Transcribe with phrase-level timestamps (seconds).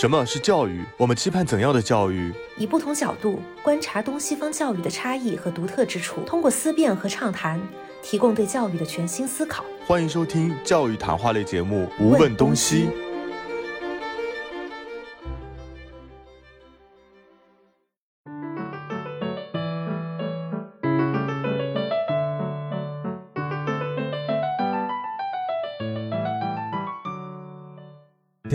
[0.00, 0.84] 什么是教育？
[0.96, 2.32] 我们期盼怎样的教育？
[2.56, 7.60] 以不同角度观察东西方教育的差异和独特之处，通过思辨和畅谈，
[8.00, 9.64] 提供对教育的全新思考。
[9.88, 12.86] 欢迎收听教育谈话类节目《无问东西》。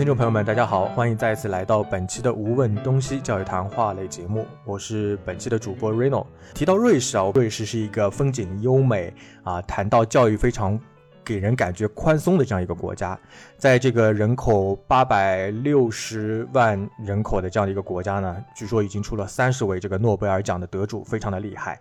[0.04, 6.26] 听众朋友们，大家好，欢迎再次来到本期的《无问东西》教育谈话类节目，我是本期的主播 Reno。
[6.52, 9.10] 提到瑞士啊，瑞士是一个风景优美
[9.44, 10.78] 啊，谈到教育非常
[11.24, 13.18] 给人感觉宽松的这样一个国家。
[13.56, 21.80] 在这个人口八百六十万人口的这样的一个国家呢，据说已经出了三十位这个诺贝尔奖的得主，非常的厉害。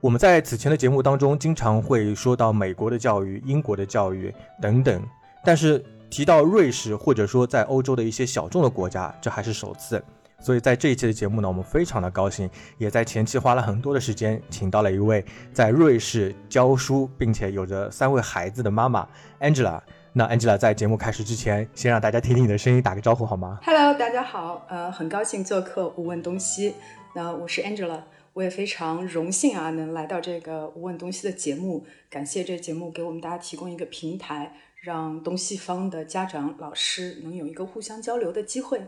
[0.00, 5.02] 我们在此前的节目当中经常会说到美国的教育、英国的教育等等，
[5.44, 5.84] 但是。
[6.12, 10.04] 提到瑞士，或者说在欧洲的一些小众的国家，这还是首次。
[10.38, 19.08] 所以在这一期的节目呢，我们非常的高兴，也在前期花了很多的时间，请到了一位在瑞士教书，并且有着三位孩子的妈妈
[19.40, 19.80] Angela。
[20.12, 26.74] 那 Angela 在节目开始之前，先让大家听听你的声音，打个招呼好吗？Hello，大家好，呃，很高兴做客无问东西。
[27.14, 28.02] 那我是 Angela，
[28.34, 34.52] 我也非常荣幸啊，能来到这个无问东西的节目，感谢这节目给我们大家提供一个平台。
[34.82, 38.82] 让东西方的家长、老师能有一个互相交流的机会。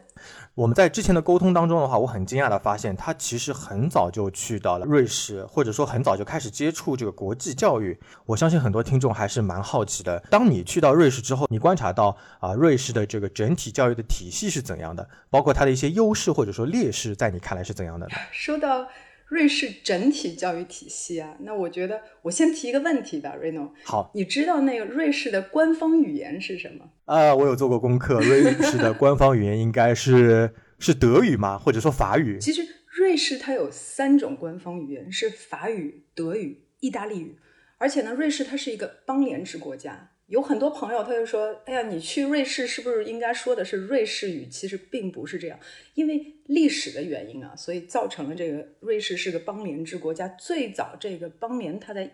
[0.56, 7.96] 我们在之前的沟通当中的话，我很惊讶的发现，他其实很早就去到了瑞士，或者说很早就开始接触这个国际教育。
[8.26, 10.18] 我相信很多听众还是蛮好奇的。
[10.28, 15.08] 当你去到瑞士之后，你观察到啊，瑞士的这个整体教育的体系是怎样的？
[15.30, 18.12] 包括它的一些优势或者说劣势，在你看来是怎样的呢？
[18.32, 18.88] 说到。
[19.34, 23.70] 瑞士整体教育体系啊，那我觉得我先提一个问题吧，Reno。
[23.82, 26.88] 好，你知道那个瑞士的官方语言是什么？
[27.06, 31.58] 呃，我有做过功课，瑞士的官方语言应该是是德语吗？
[31.58, 32.38] 或者说法语？
[32.38, 37.36] 其实瑞士它有三种官方语言，是法语、德语、意大利语，
[37.78, 40.12] 而且呢，瑞士它是一个邦联制国家。
[40.34, 45.56] 有很多朋友他就说：“哎呀，你去瑞士是不是应该说的是瑞士语？”其实并不是这样，
[45.94, 50.26] 因为历史的原因啊，所以造成了这个瑞士是个邦联制国家。
[50.26, 52.10] 最早这个邦联，它在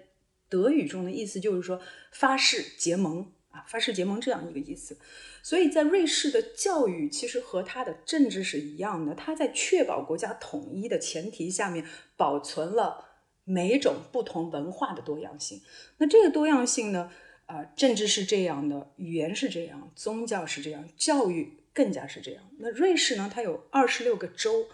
[0.50, 1.80] 德语中的意思就是说
[2.12, 4.98] 发誓结盟啊，发誓结盟这样一个意思。
[5.42, 11.86] 所以在瑞士的教育其实和它的政治是一样的，它在确保国家统一的前提下面，
[12.18, 13.02] 保存了
[13.44, 15.62] 每种不同文化的多样性。
[15.96, 17.10] 那这个多样性呢？
[17.50, 22.44] 啊，政治是这样的，语言是这样，宗教是这样，教育更加是这样。
[22.58, 23.28] 那瑞士呢？
[23.32, 24.66] 它有二十六个州，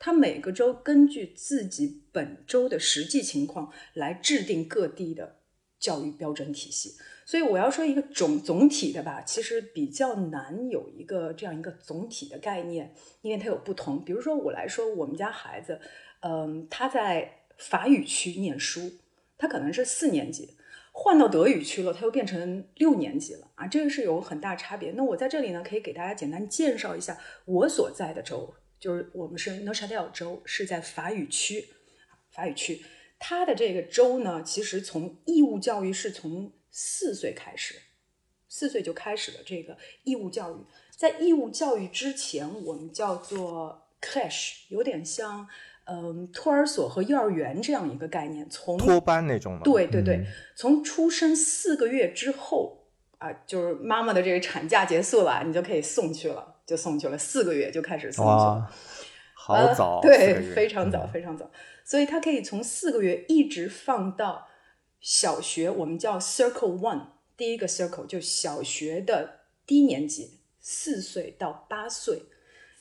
[0.00, 5.36] 它每个州根据自己本州的实际情况来制定各地的
[5.78, 6.96] 教育标准体系。
[7.24, 14.04] 所以我要说一个总总体的吧，其实比较难有一个这样一个总体的概念，因为它有不同。
[14.04, 15.80] 比如说我来说，我们家孩子，
[16.18, 18.90] 嗯，他在法语区念书，
[19.38, 20.53] 他可能是四年级。
[20.96, 24.92] 换到德语区了，它又变成六年级了啊，这个是有很大差别。
[24.92, 31.68] 那我在这里呢，可以给大家简单介绍一下我所在的州，就是我们是 Neuchâtel 州，是在法语区。
[32.30, 32.80] 法语区，
[33.18, 37.74] 它的这个州呢，其实从义务教育是从四岁开始，
[38.48, 40.60] 四岁就开始了这个义务教育。
[40.96, 45.48] 在义务教育之前，我们叫做 crash，有点像。
[45.86, 50.24] 嗯，托儿所和幼儿园这样一个概念，从托班那种对对对，
[50.56, 52.86] 从出生四个月之后
[53.18, 58.70] 啊，就是妈妈的这个产假结束了，你就可以送去了，就送去了，四个月就开始送去了，
[59.34, 61.50] 好早， 对，非常早，非常早，
[61.84, 64.48] 所以他可以从四个月一直放到
[65.00, 72.22] 小学，我们叫 Circle One，第一个 Circle 就小学的低年级，四岁到八岁。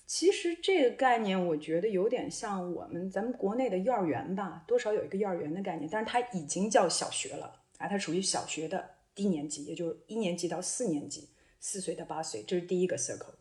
[0.05, 13.33] 其实这个概念，我觉得有点像我们咱们国内的幼儿园吧，多少有一个幼儿园的概念，但是它已经叫小学了啊，它属于小学的低年级，也就是一年级到四年级，四岁到八岁，这是第一个 circle。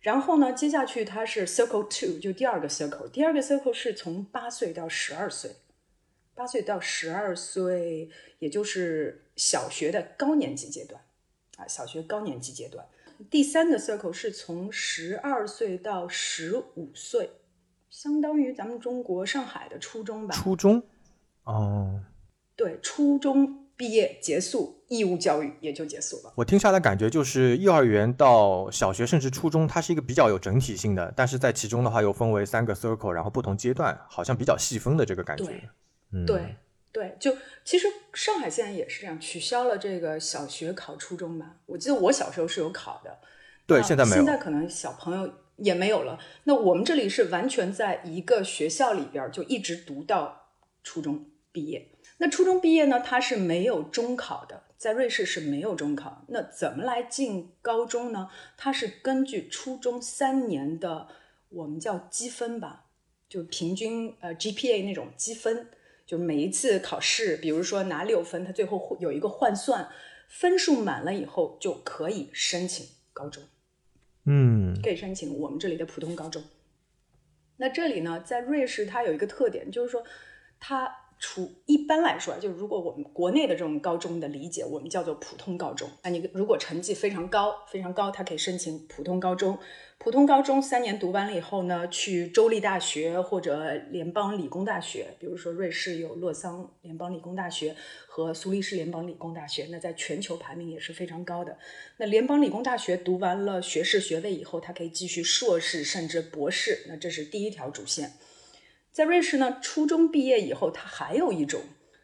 [0.00, 5.56] 然后呢，接下去它是 circle two，就第二个 circle，第二个 circle 是从八岁到十二岁，
[6.34, 8.08] 八岁到十二岁，
[8.38, 11.02] 也就是小学的高年级阶段
[11.56, 12.86] 啊，小学高年级阶段。
[13.30, 17.30] 第三个 circle 是从十二岁到十五岁，
[17.90, 20.34] 相当于咱们中国上海的初中吧。
[20.34, 20.82] 初中，
[21.44, 22.00] 哦，
[22.56, 26.32] 对，初中毕业结束，义务教育也就结束了。
[26.36, 35.44] 我听下来感觉就是幼儿园到小学甚至初中，它是一个比较有整体性的，但是在其中的话又分为三个 circle，然后不同阶段好像比较细分的这个感觉。
[36.10, 36.56] 对，对。
[36.92, 37.34] 对，就
[37.64, 41.56] 其实上海现在也是这样，取消了这个小学考初中吧。
[41.64, 43.18] 我记得我小时候是有考的，
[43.66, 44.16] 对，现在没有。
[44.16, 46.18] 现在可能小朋友也没有了。
[46.44, 50.50] 那我们这里是完全在一个学校里边就一直读到
[50.84, 51.88] 初中毕业。
[52.18, 56.24] 那初中毕业呢，它是没有中考的，在瑞士是没有中考。
[56.28, 58.28] 那怎么来进高中呢？
[58.58, 61.08] 它是根据初中三年的
[61.48, 62.84] 我们叫积分吧，
[63.28, 65.68] 就平均呃 GPA 那种积分，
[66.12, 69.88] 就每一次考试，比如说拿六分，他最后有一个换算，
[70.28, 73.42] 分数满了以后就可以申请高中，
[74.26, 76.42] 嗯，可以申请我们这里的普通高中。
[77.56, 80.04] 那这里呢，在瑞士它有一个特点，就是说
[80.60, 80.98] 它。
[81.24, 85.88] 除一般来说，就是如果我们国内的这种高中的理解，我们叫做普通高中。
[86.02, 89.56] 那你如果成绩非常高，非常高，它可以申请普通高中。
[90.02, 97.76] 普通高中三年读完了以后呢，去州立大学或者联邦理工大学，比如说瑞士有洛桑联邦理工大学
[98.08, 101.56] 和苏黎世联邦理工大学，那在全球排名也是非常高的。
[101.98, 108.14] 那联邦理工大学读完了学士学位以后，他可以继续硕士甚至博士，那这是第一条主线。
[108.90, 111.60] 在瑞士呢，初中毕业以后，他还有一种，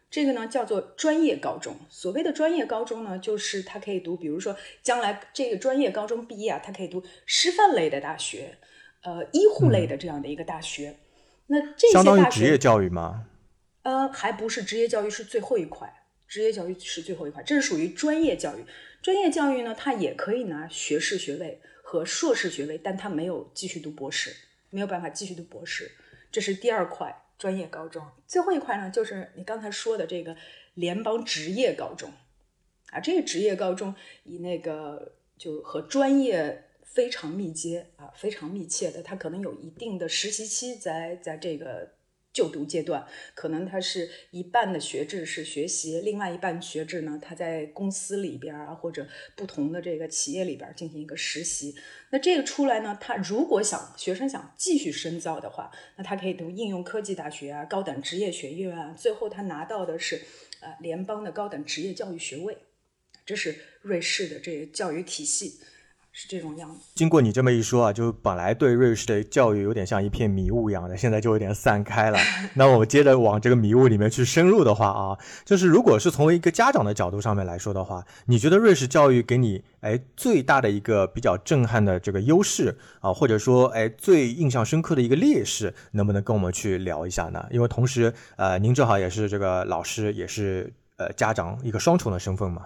[0.09, 1.75] 这个呢叫做专业高中。
[1.89, 8.57] 所谓的专业高中呢，就是他可以读，比如说将来这个专业高中毕业啊，他可以读师范类的大学，
[9.03, 10.97] 呃，医护类的这样的一个大学。
[11.47, 13.25] 那这些相当于职业教育吗？
[13.83, 15.93] 呃，还不是职业教育，是最后一块。
[16.27, 18.63] 职业教育是最后一块，这是属于专业教育。
[19.01, 24.35] 专业教育呢，它也可以拿学士学位和硕士学位，但它没有继续读博士，
[24.69, 25.91] 没有办法继续读博士。
[26.31, 30.37] 这是第二块专业高中，最后一块呢，就是你刚才说的这个
[30.75, 32.11] 联邦职业高中，
[32.91, 33.95] 啊，这个职业高中
[34.25, 41.97] 以那个就和专业非常密接啊，非常密切的，它可能有一定的实习期在在这个。
[42.39, 43.05] 就读阶段，
[43.35, 49.05] 可能他是一半的学制是学习，另外一半学制呢，他在公司里边啊，或者
[49.35, 51.75] 不同的这个企业里边进行一个实习。
[52.11, 60.21] 那这个出来呢，他如果想学生想继续深造的话，那他可以读应用科技大学啊、高等职业学院啊，最后他拿到的是
[60.61, 62.57] 呃联邦的高等职业教育学位。
[63.25, 65.59] 这是瑞士的这个教育体系。
[66.19, 66.89] 是这种样子。
[66.95, 72.19] 经过你这么一说啊，就本来对瑞士的教育有点像一片迷雾一样的，现在就有点散开了。
[72.55, 87.45] 那我接着往这个迷雾里面去深入的话啊，就是如果是从一个家长的角度上面来说的话，你觉得瑞士教育给你哎最大的一个比较震撼的这个优势啊，或者说哎最印象深刻的一个劣势，能不能跟我们去聊一下呢？
[87.49, 92.63] 因为同时呃，您正好也是这个老师，也是呃家长，一个双重的身份嘛。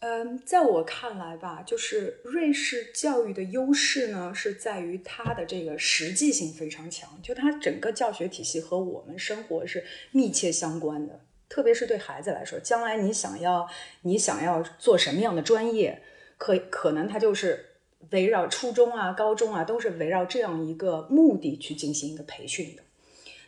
[0.00, 11.20] 嗯，在我看来吧，就是瑞士教育的优势呢，是在于它的这个实际性非常强，就它整个教学体系和我们生活是密切相关的。
[11.48, 13.68] 特别是对孩子来说，将来你想要
[14.02, 16.00] 你想要做什么样的专业，
[16.36, 17.66] 可可能它就是
[18.10, 22.82] 围绕初中啊、高中啊，都是围绕这样一个目的去进行一个培训的。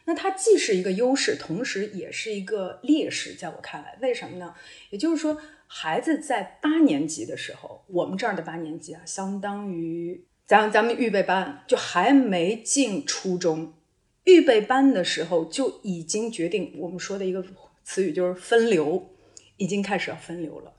[0.07, 4.57] 那它既是一个优势，同时也是一个劣势，在我看来，为什么呢？
[4.91, 5.41] 也就是说。
[5.73, 13.73] 孩子在八年级的时候，我们这儿的八年级啊，相当于咱咱们预备班，就还没进初中，
[14.25, 17.45] 预备班的时候就已经决定，我们说的一个
[17.85, 19.11] 词语就是分流，
[19.59, 20.73] 已经开始要分流了。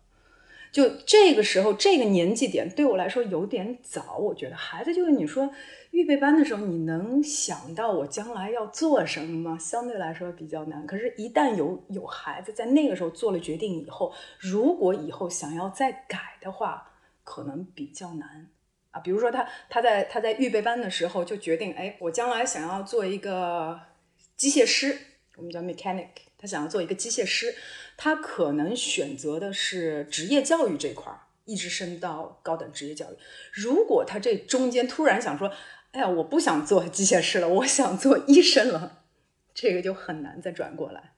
[0.72, 5.52] 就这个时候，这个年纪点对我来说有点早，我觉得孩子就是你说。
[5.92, 9.58] 预备班的时候，你能想到我将来要做什么吗？
[9.60, 10.88] 相对来说比较难。
[10.88, 16.94] 可是，一旦有有孩子在那个时候做了决定以后，如果以后想要再改的话，
[17.26, 18.48] 可能比较难
[18.92, 19.02] 啊。
[19.02, 23.78] 比如说，他他在他在预备班的时候就决定，哎，我将来想要做一个
[24.38, 24.98] 机械师，
[25.42, 27.56] 我们叫 mechanic，他想要做一个机械师，
[27.98, 33.16] 他可能选择的是职业教育这块儿，一直升到高等职业教育。
[33.52, 35.52] 如果他这中间突然想说，
[35.94, 39.04] 哎呀，我不想做机械师了，我想做医生了，
[39.56, 41.14] 这个就很难再转过来，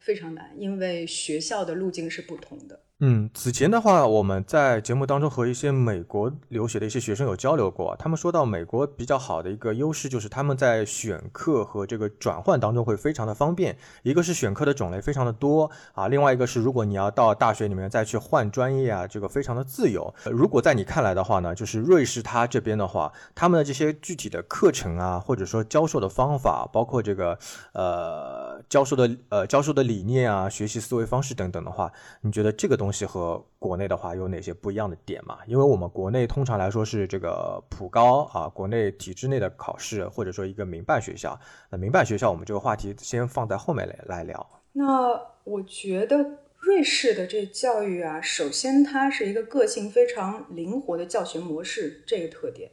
[0.00, 2.80] 非常难，因为学校的路径是不同的。
[3.00, 13.78] 嗯，此前的话，我们在节目当中和一些美国留学的一些学生有交流过，他们说到美国比较好的一个优势就是他们在选课和这个转换当中会非常的方便。
[14.02, 20.12] 一个是选课的种类非常的多啊，另外一个是如果你要到大学里面再去换专业啊，这个非常的自由。
[20.24, 27.38] 如果在你看来的话呢，就是瑞士它这边的话，他们的这些具体的课程啊，或者说教授的方法，包括这个
[27.74, 32.87] 呃教授的呃教授的理念啊，学习思维方式等等的话，你觉得这个东？
[32.88, 35.40] 东西和国内的话有哪些不一样的点嘛？
[35.46, 41.38] 因为我们国内通常来说是这个普高啊，国内体制内的考试，或者说一个民办学校。
[41.68, 44.62] 那民办学校，我们这个话题先放在后面来来聊。
[44.72, 52.70] 那我觉得瑞士的这教育啊，首先它是一个个性非常灵活的教学模式，这个特点。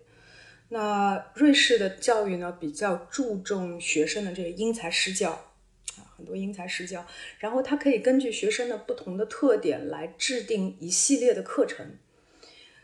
[0.70, 5.38] 那瑞士的教育呢，比较注重学生的这个因材施教，
[6.16, 7.06] 很多因材施教，
[7.40, 11.86] 然后他可以根据学生的不同的特点来制定一系列的课程。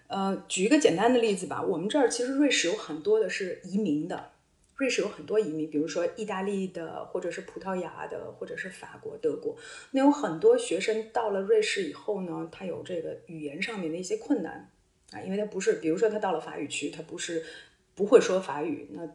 [0.08, 4.32] 呃，举一个简单的例子吧，我们这儿其实瑞士有很多的是移民的。
[4.76, 9.56] 瑞士有很多移民，比如说意大利的，或者是葡萄牙的，或者是法国、德国。
[9.92, 14.72] 那有很多学生到了瑞士以后呢，他有这个语言上面的一些困难
[15.12, 17.46] 啊，因为他不是，比如说他到了法语区，他不是
[17.94, 19.08] 不会说法语，那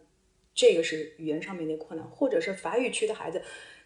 [0.55, 3.43] 这个是语言上面的困难，或者是法语区的孩子，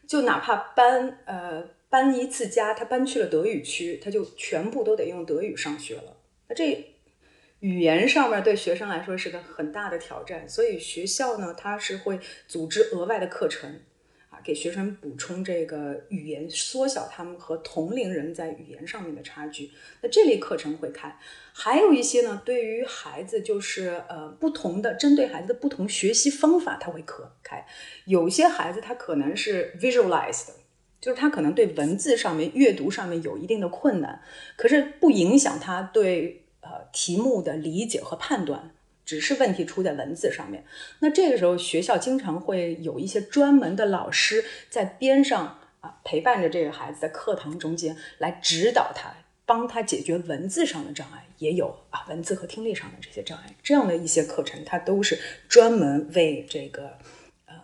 [0.07, 6.17] 就哪怕搬呃搬一次家，他搬去了德语区，他就全部都得用德语上学了。
[6.49, 6.87] 那这。
[7.61, 13.83] 语言上面对学生来说是个很大的挑战，所以学校呢，它是会组织额外的课程，
[14.45, 19.71] 给学生补充这个语言，缩小他们和同龄人在语言上面的差距。
[20.03, 21.19] 那这类课程会开，
[21.53, 27.67] 还有一些呢，对于孩子就是呃不同的，针对孩子的不同学习方法，他会课开。
[28.07, 30.49] 有些孩子他可能是 visualized，
[31.01, 34.23] 就是他可能对文字上面、阅读上面有一定的困难，
[34.57, 36.39] 可是不影响他对。
[36.63, 38.75] 呃，题目的理解和判断，
[39.11, 40.65] 只是问题出在文字上面。
[41.01, 49.13] 那这个时候，学校经常会有一些专门的老师在边上啊，陪伴着这个孩子，在课堂中间来指导他，
[49.45, 53.53] 帮他解决文字上的障碍，也有啊，文字和听力上的这些障碍。
[53.65, 56.97] 这样的一些课程，它都是专门为这个
[57.47, 57.57] 呃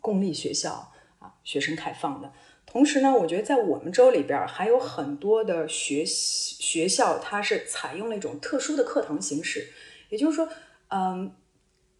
[0.00, 2.32] 公立学校啊学生开放的。
[2.64, 9.72] 同时呢，我觉得在我们州里边还有很多的学学校，它是采用了一种特殊的课堂形式。
[10.14, 10.48] 也就是说，
[10.90, 11.34] 嗯，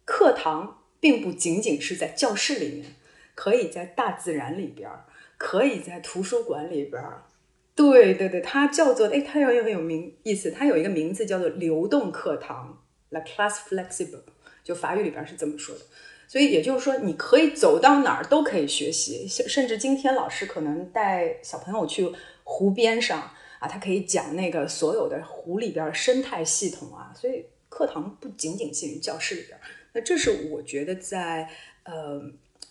[0.05, 2.95] 课堂并不仅仅是在教室里面，
[3.35, 4.89] 可以在大自然里边，
[5.37, 7.03] 可以在图书馆里边。
[7.75, 12.81] 对对对，它叫做哎，它有一个很有名意思，它有一个名字叫做流动课堂
[13.11, 14.23] ，la Class flexible，
[14.63, 15.81] 就法语里边是这么说的。
[16.25, 22.09] 所以也就是说，你可以走到哪儿都可以学习，甚至今天老师可能带小朋友去
[22.45, 23.19] 湖边上
[23.59, 27.11] 啊，他可以讲那个所有的湖里边生态系统啊。
[27.13, 27.45] 所以
[27.75, 29.59] 课堂不仅仅限于教室里边。
[29.91, 31.49] 那这是我觉得在
[31.83, 32.21] 呃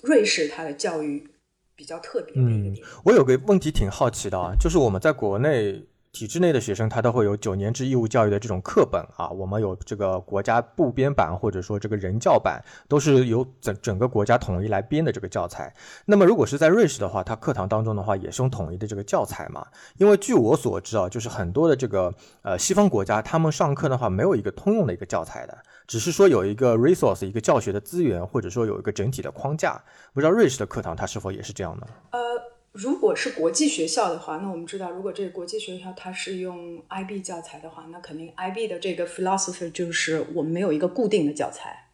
[0.01, 1.29] 瑞士它的教育
[1.77, 2.87] 比较特别的一个点。
[3.05, 5.85] 我有个问题挺好奇的啊，就是我们在国内。
[6.15, 9.29] 体制内的学生，他都会有九年制义务教育的这种课本啊。
[9.31, 15.75] 我们有这个国家部编版，或者说这个人教版，都是由整整个国家统一来编的这个教材。
[16.07, 19.67] 那么，如果是在瑞士的话，它课堂当中的话也是用统一的这个教材嘛？
[19.97, 29.83] 因为据我所知啊，就是很多的这个呃西方国家，他们上课的话没有一个通用的一个教材的，只是说有一个 resource 一个教学的资源，或者说有一个整体的框架。
[30.13, 31.87] 不知道瑞士的课堂它是否也是这样的？
[32.13, 32.21] 呃。
[32.75, 41.91] 如果是国际学校的话，那我们知道，如果这个国际学校它是用 IB 教材的话，那肯定 IB 的这个 philosophy 就是我们没有一个固定的教材，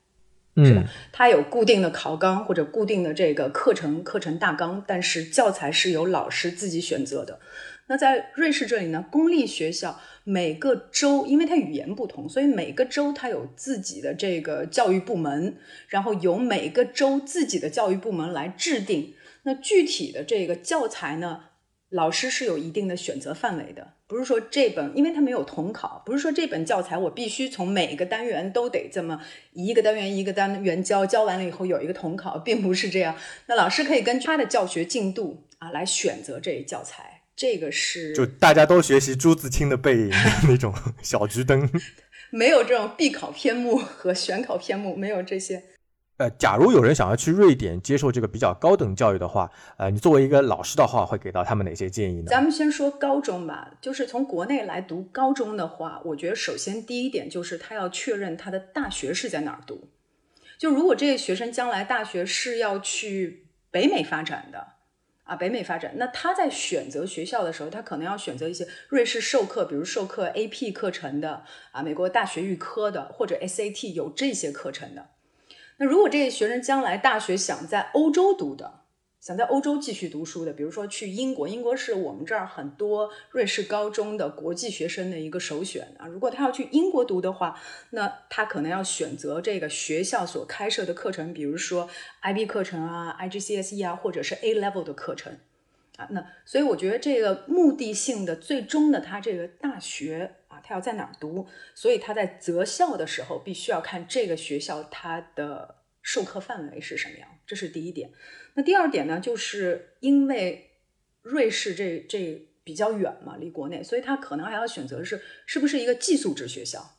[0.57, 0.83] 是吧？
[1.13, 7.41] 它有固定的考纲或者固定的这个课程课程大纲，但是教材是由老师自己选择的。
[7.89, 15.59] 那在瑞士这里呢，公立学校每个州，因为它语言不同，所以每个州它有自己的这个教育部门，
[15.89, 19.13] 然后由每个州自己的教育部门来制定。
[19.45, 21.45] 那具体的这个教材呢，
[21.89, 29.21] 老师是有一定的选择范围的，不是说这本，因为它没有统考，不是说这本教材我必须从每个单元都得这么
[29.53, 33.17] 一个单元一个单元教，教完了以后有一个统考，并不是这样。
[33.47, 40.11] 那老师可以根据他的教学进度啊来选择这一教材，这个是就大家都学习朱自清的背影
[40.47, 41.69] 那种小桔灯，
[42.31, 45.65] 没有这种必考篇目和选考篇目，没有这些。
[46.21, 52.27] 呃，假如有人想要去瑞典接受这个比较高等教育的话，呃，你作为一个老师的话，会给到他们哪些建议呢？
[52.27, 59.89] 咱们先说高中吧，就是从国内来读高中的话，我觉得首先第一点就是他要确认他的大学是在哪儿读。
[60.59, 64.75] 就如果这些学生将来大学是要去北美发展的
[65.25, 75.07] 啊，北美发展，那他在选择学校的时候，他可能要选择一些瑞士授课，比如授课 AP 课程的啊，美国大学预科的，或者 SAT 有这些课程的。
[75.81, 78.81] 那如果这些学生将来大学想在欧洲读的，
[79.19, 86.07] 想在欧洲继续读书的，比如说去英国，英国是我们这儿很多瑞士高中的国际学生的一个首选啊。
[86.07, 87.59] 如果他要去英国读的话，
[87.93, 91.89] 那他可能要选择这个学校所开设的课程，比如说
[92.25, 95.39] IB 课程啊、IGCSE 啊，或者是 A Level 的课程
[95.97, 96.07] 啊。
[96.11, 100.37] 那所以我觉得这个目的性的最终的他这个大学。
[100.63, 101.47] 他要在哪儿读？
[101.75, 108.13] 所以他在择校的时候，必须要看这个学校它的授课范围是什么样，这是第一点。
[108.55, 110.71] 那第二点呢，就是因为
[111.23, 116.99] 瑞士这这比较远嘛，离国内，所以他可能还要选择是是不是一个寄宿制学校。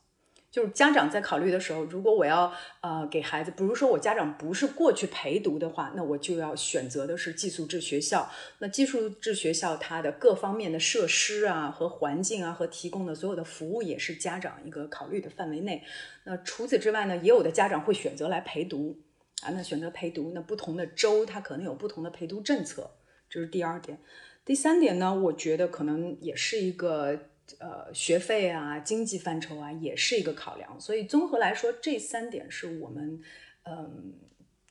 [0.51, 8.29] 就是家长在考虑的时候，如果我要呃给孩子，比如说我家长不是过去陪读的话，那我就要选择的是寄宿制学校。
[8.59, 15.81] 那寄宿制学校它的各方面的设施啊和环境啊和提供的所有的服务也是家长一个考虑的范围内。
[16.25, 18.99] 那除此之外呢，也有的家长会选择来陪读
[19.43, 19.51] 啊。
[19.51, 22.91] 那选择陪读，那不同的州它可能有不同的陪读政策，
[23.29, 23.97] 这是第二点。
[24.43, 27.30] 第三点呢，我觉得可能也是一个。
[27.59, 30.79] 呃，学费啊，经济范畴啊，也是一个考量。
[30.79, 33.21] 所以综合来说，这三点是我们
[33.63, 34.13] 嗯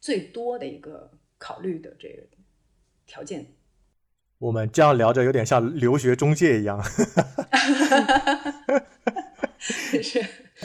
[0.00, 2.23] 最多的一个考虑的这个
[3.07, 3.47] 条件。
[4.39, 6.83] 我们这样聊着，有点像留学中介一样。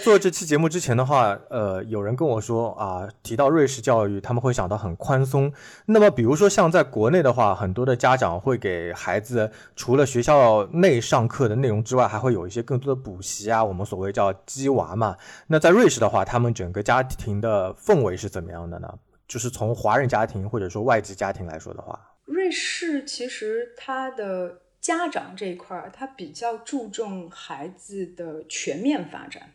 [0.05, 5.51] 做这期节目之前的话，呃，有人跟我说啊，提到瑞士教育，他们会想到很宽松。
[5.87, 15.17] 那么，比如说像在国内的话，很多的家长会给孩子除了学校内上课的内容之外，还会有一些更多的补习啊，我们所谓叫“鸡娃”嘛。
[15.47, 18.87] 那在瑞士的话，他们整个家庭的氛围是怎么样的呢？
[19.27, 29.49] 就是从华人家庭或者说外籍家庭来说的话，瑞士其实它的家长这一块儿，他比较注重孩子的全面发展。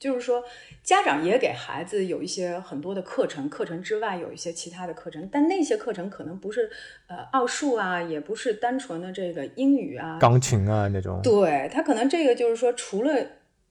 [0.00, 0.42] 就是说，
[0.82, 6.70] 家长也给孩子有一些很多的课程，课程之外有一些其他的课程，但那些课程可能不是
[7.06, 11.20] 呃奥数啊，也不是单纯的这个英语啊、钢琴啊那种。
[11.22, 13.14] 对他可能这个就是说，除了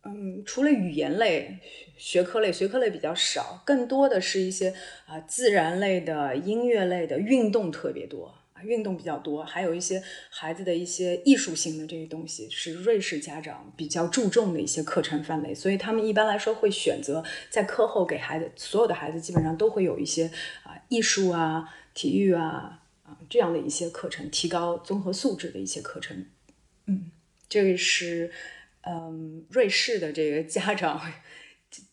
[0.03, 1.57] 嗯，除了语言类
[1.97, 4.73] 学科类，学科类比较少，更多的是一些
[5.07, 8.35] 啊自然类的、音乐类的、运动特别多。
[8.63, 20.25] 运动比较多，还有一些孩子的一些艺术性的这些东西，是瑞士家长比较注重的一些课程范围，所以他们一般来说会选择在课后给孩子，所有的孩子基本上都会有一些
[20.63, 26.25] 啊艺术啊、体育啊啊这样的一些课程，提高综合素质的一些课程。
[26.85, 27.11] 嗯，
[27.47, 28.31] 这个是
[28.81, 31.01] 嗯瑞士的这个家长。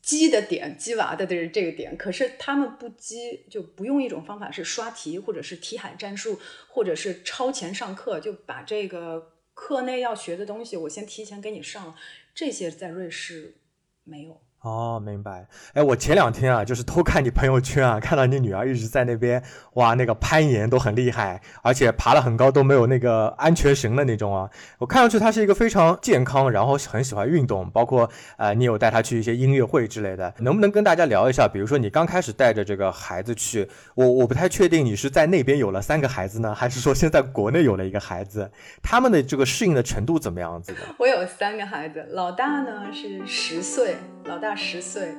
[0.00, 11.96] 鸡的点，鸡娃的的这个点，可是他们不鸡，就不用一种方法是刷题，或者是题海战术，或者是超前上课，就把这个课内要学的东西，我先提前给你上了。
[12.34, 13.56] 这些在瑞士
[14.04, 14.40] 没有。
[14.66, 15.46] 哦，明白。
[15.74, 19.40] 哎，我前两天啊，就是偷看你朋友圈啊，看到你女儿一直在那边，
[19.74, 24.50] 哇，那个攀岩都很厉害，而且爬了很高都没有那个安全绳的那种啊。
[24.78, 30.34] 我看上去她是一个非常健康，然后很喜欢运动，包括呃，你有带她去一些音乐会之类的。
[30.40, 31.46] 能不能跟大家聊一下？
[31.46, 38.50] 比如说你刚开始带着这个孩子去，我我不太确定你是在那边有了三个孩子呢，还是说现在国内有了一个孩子，
[38.82, 40.78] 他们的这个适应的程度怎么样子的？
[40.98, 43.94] 我有三个孩子，老大呢是十岁，
[44.26, 44.56] 老大。
[44.56, 45.14] 十岁，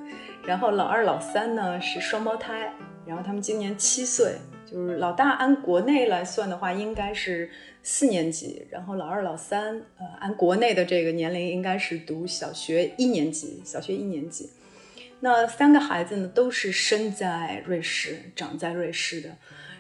[0.46, 2.74] 然后老二、老三呢是双胞胎，
[3.06, 4.34] 然后他们今年七岁，
[4.66, 7.50] 就是老大按国内来算的话应该是
[7.84, 14.50] 四年级，然后老二、老三呃按国内的这个年龄应该是读小学一年级，小学一年级。
[15.20, 19.30] 那三个孩子呢都是生在瑞士，长在瑞士的，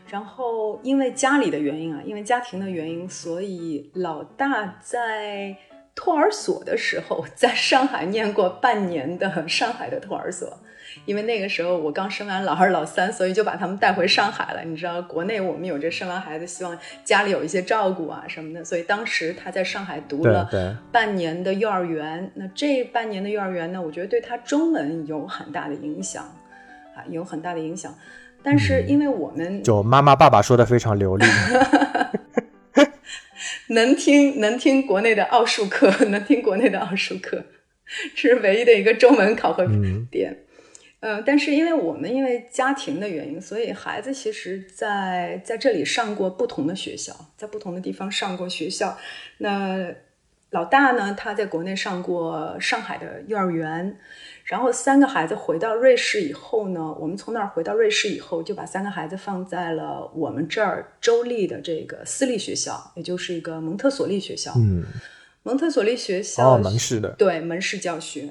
[0.08, 5.58] 然后因为家里的原因啊，因为家庭的原因，所以老大在。
[6.00, 10.60] 托儿所的时候，在上海念过半年的上海的托儿所，
[11.06, 14.62] 因为那个时候我刚生完老二、老三，所以就把他们带回上海了。
[14.64, 20.48] 你知道，国内我们有这生完孩子，希望家里有一些照顾啊什么的，所以当时他在上海读了
[20.92, 22.32] 半年的幼儿园。
[22.36, 26.24] 那这半年的幼儿园呢，我觉得对他中文有很大的影响
[26.96, 27.94] 啊，有很大的影响。
[28.44, 31.26] 但是因为我们就妈妈、爸爸说的非常流利。
[33.70, 37.44] 能听能听国内的奥数课，能听国内的奥数课，
[38.16, 39.66] 这是唯一的一个中文考核
[40.12, 40.38] 点。
[41.00, 48.98] 嗯，但是因为我们因为家庭的原因，所以孩子其实在在这里上过不同的学校，在不同的地方上过学校。
[49.38, 49.94] 那
[50.50, 53.98] 老大呢，他在国内上过上海的幼儿园。
[54.48, 64.54] 然后三个孩子回到瑞士以后呢，我们从那儿回到瑞士以后，就把三个孩子放在了我们这儿州立的这个私立学校，也就是一个蒙特索利学校。
[64.56, 64.86] 嗯，
[65.44, 68.30] 蒙特索利学校哦，蒙氏的对蒙氏教学，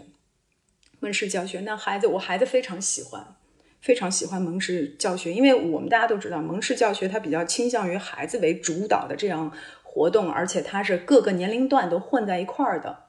[1.01, 1.61] 蒙氏教学。
[1.61, 3.37] 那孩子，我孩子非常喜欢，
[3.83, 9.53] 非常喜欢蒙氏教学，因为我们大家都知道，蒙氏教学它比较倾向于孩子为主导的这样
[9.83, 13.01] 活动，而且它是各个年龄段都混在一块儿的。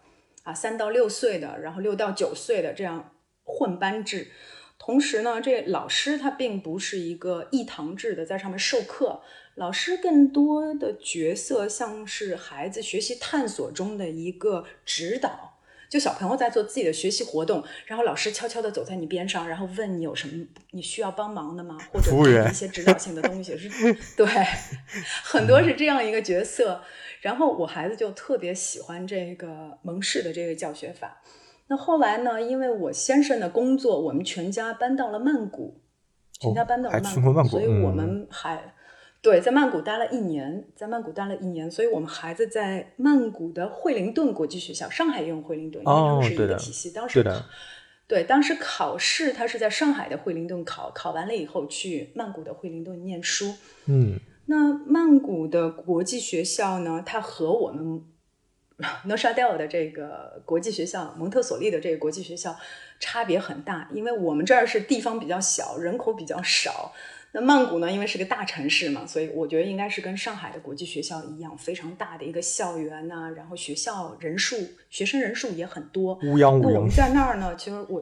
[0.48, 3.12] 啊，三到六岁的，然后六到九岁的这样
[3.44, 4.30] 混班制，
[4.80, 9.22] 同时呢，这老师他并不是一个一堂制的在上面授课，
[9.56, 15.57] 老师更多的角色像是孩子学习探索中的一个指导，
[15.90, 21.78] 就小朋友在做自己的学习活动，然后老师悄悄的走在你边上，然后问你有什么你需要帮忙的吗？
[21.92, 23.70] 或者一些指导性的东西，是
[24.18, 24.26] 对，
[25.24, 26.82] 很多是这样一个角色。
[27.22, 31.20] 然后我孩子就特别喜欢这个蒙氏的这个教学法，
[31.68, 35.82] 那后来呢，因为我先生的工作，我们全家搬到了曼谷，
[36.40, 38.76] 全家搬到了曼谷所以我嗯们还、
[39.28, 46.92] 对在曼谷待了一年，在曼谷待了一年，所以我们孩子在曼谷的惠灵顿国际学校，上海也有惠灵顿，因为他们是一个体系。
[46.92, 47.22] 当时
[48.08, 53.54] 对，当时考试他是在上海的惠灵顿考，考完了以后去曼谷的惠灵顿念书。
[53.88, 58.02] 嗯那曼谷的国际学校呢，它和我们
[59.04, 62.56] n o s h a d e l 的这个国际学校，蒙特索利的这个国际学校
[62.98, 66.94] 差别很大，因为我们这儿是地方比较小，人口比较少。
[67.34, 74.56] 那曼谷呢，因为是个大城市嘛，所以我觉得应该是跟上海的国际学校一样，非常大的一个校园呐、然后学校人数、
[74.90, 76.16] 学生人数也很多。
[76.24, 76.90] 乌泱乌泱那我们。
[76.90, 78.02] 在那儿呢，其实我，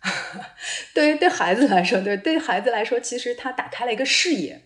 [0.94, 4.62] 对于对孩子来说，对对孩子来说，其实他打开了一个视野，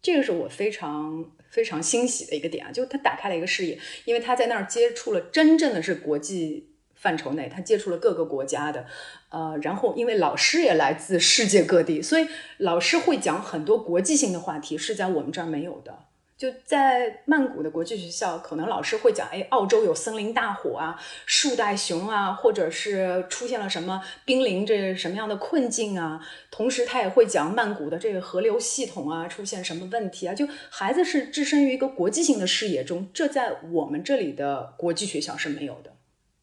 [0.00, 6.69] 这个是我非常非常欣喜的一个点啊，就他打开了一个视野，因为他在那儿接触了真正的是国际
[7.00, 8.84] 范畴内，他接触了各个国家的，
[9.30, 15.98] 呃，然后因为老师也来自世界各地，所以老师会讲很多国际性的话题，是在我们这儿没有的。
[16.36, 26.18] 就在曼谷的国际学校，可能老师会讲，哎，澳洲有森林大火啊，树袋熊啊，或者是出现了什么濒临这什么样的困境啊。
[26.50, 30.34] 同时，他也会讲曼谷的这个河流系统啊，出现什么问题啊。
[30.34, 35.92] 就孩子是置身于一个国际性的视野中，这在我们这里的国际学校是没有的。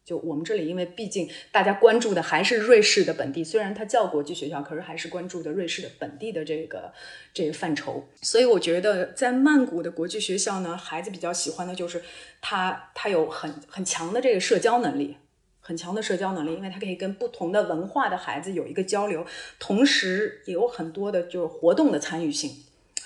[0.08, 6.90] 就我们这里，因为毕竟大家关注的还是瑞士的本地，虽然它叫国际学校，可是还是关注的瑞士的本地的这个
[7.34, 8.08] 这个范畴。
[8.22, 12.02] 所以我觉得在曼谷的国际学校呢，孩子比较喜欢的就是
[12.40, 15.18] 他他有很很强的这个社交能力，
[15.60, 19.26] 很强的社交能力，因为他可以跟不同的文化的孩子有一个交流，
[19.58, 22.50] 同时也有很多的就是活动的参与性。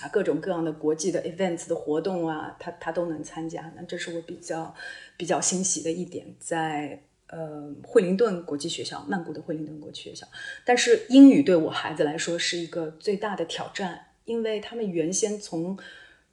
[0.07, 3.71] 各种各样的国际的 events 的活动啊，他他都能参加。
[3.75, 4.73] 那这是我比较
[5.17, 10.27] 比较欣喜的一点，在呃惠灵顿国际学校，曼谷的惠灵顿国际学校。
[10.65, 15.77] 但是英语对我孩子来说是一个最大的挑战，因为他们原先从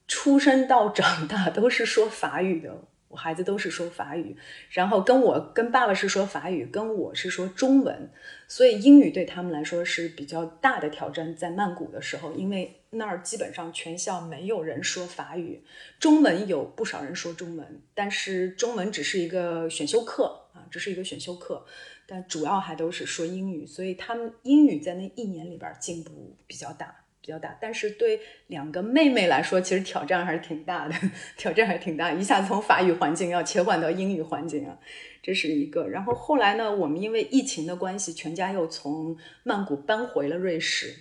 [0.06, 2.82] 出生到长大都是说法语的。
[3.10, 4.36] 我孩子都是说法语，
[4.70, 8.08] 然后跟我跟爸爸是说法语，跟我是说中文，
[8.46, 11.34] 所以英语对他们来说是比较大的挑战。
[11.34, 15.64] 在曼谷的时候，因为那儿基本上全校没有人说法语，
[15.98, 21.66] 中文有不少人说中文，但是中文只是一个选修课啊，只是一个选修课，
[22.06, 26.99] 但主要还都是说英语，所以他们英语在那一年里边进步比较大。
[27.22, 30.94] 比较大，但是对两个妹妹来说，其实挑战还是挺大的，
[31.36, 34.78] 挑战还是挺大，一下从法语环境要切换到英语环境啊，
[35.22, 35.88] 这是一个。
[35.88, 40.94] 然后后来呢，我们因为疫情的关系，全家又从曼谷搬回了瑞士，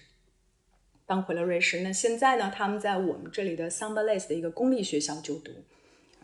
[1.05, 1.79] 搬回了瑞士。
[1.81, 5.51] 那现在呢，他们在我们这里的 Sambaless 的一个公立学校就读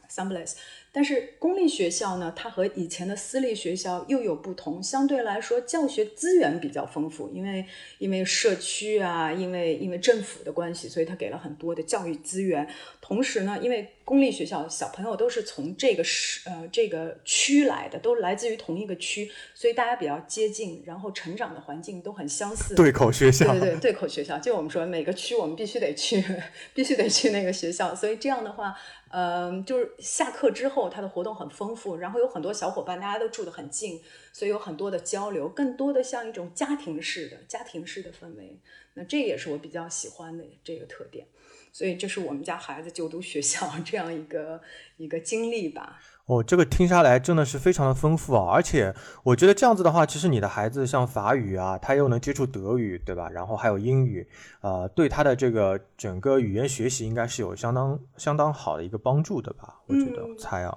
[0.10, 0.54] ，Sumberlace。
[0.92, 7.66] 但是公立学校呢，它和以前的私立学校又有不同，相对来说教学资源比较丰富，因为
[7.98, 12.66] 因为社区啊，因为因为政府的关系，所以它给了很多的教育资源。
[13.02, 22.74] 同时呢，因为公立学校小朋友都是从这个市呃这个区来的，都来自于同一个区，所以大家比较接近，然后成长的环境都很相似。
[22.74, 26.24] 对口学校，对对对，对口学校，就我们说每个区我们必须得去，
[26.74, 28.74] 必须得去那个学校，所以这样的话，
[29.18, 34.02] 嗯、就是下课之后他的活动很丰富，然后有很多小伙伴，大家都住得很近，
[34.34, 38.60] 所以有很多的交流，更多的像一种家庭式的家庭式的氛围，
[38.96, 41.26] 那这也是我比较喜欢的这个特点。
[41.72, 44.62] 所以这是我们家孩子就读学校 这样一个
[44.98, 46.02] 一个经历吧。
[46.28, 48.52] 哦，这个听下来真的是非常的丰富啊！
[48.52, 53.30] 而且我觉得这样子的话，其实你的孩子像法语啊，他又能接触德语，对吧？
[53.30, 54.28] 然后还有英语，
[54.62, 59.76] 呃，对他的这个整个语言学习应该是有相当相当好的一个帮助的吧？
[59.86, 60.76] 我觉得，嗯我猜啊。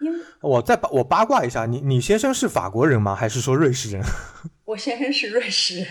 [0.00, 3.14] 因我再八我八卦一下，你你先生是法国人吗？
[3.14, 4.02] 还是说瑞士人？
[4.64, 5.86] 我先生是瑞士人，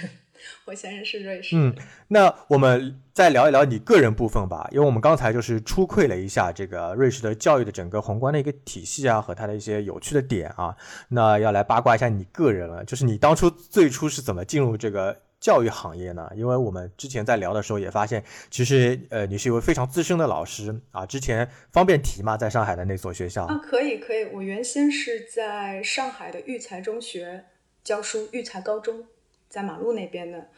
[0.65, 1.75] 我先生是瑞士嗯。
[2.08, 10.75] 那我们再聊一聊你个人部分吧，因为我们刚才就是初窥了一下这个瑞士的教育的整个宏观的一个体系啊，和它的一些有趣的点啊。
[11.10, 16.28] 那要来八卦一下你个人了，就是你当初最初是怎么进入这个教育行业呢？
[16.36, 22.36] 因为我们之前在聊的时候也发现，其实呃你是一位非常资深的老师啊，之前方便提吗？
[22.36, 23.45] 在上海的那所学校？
[23.45, 27.45] 啊，可以可以，我原先是在上海的育才中学
[27.84, 29.06] 教书，育才高中
[29.49, 30.49] 在马路那边的。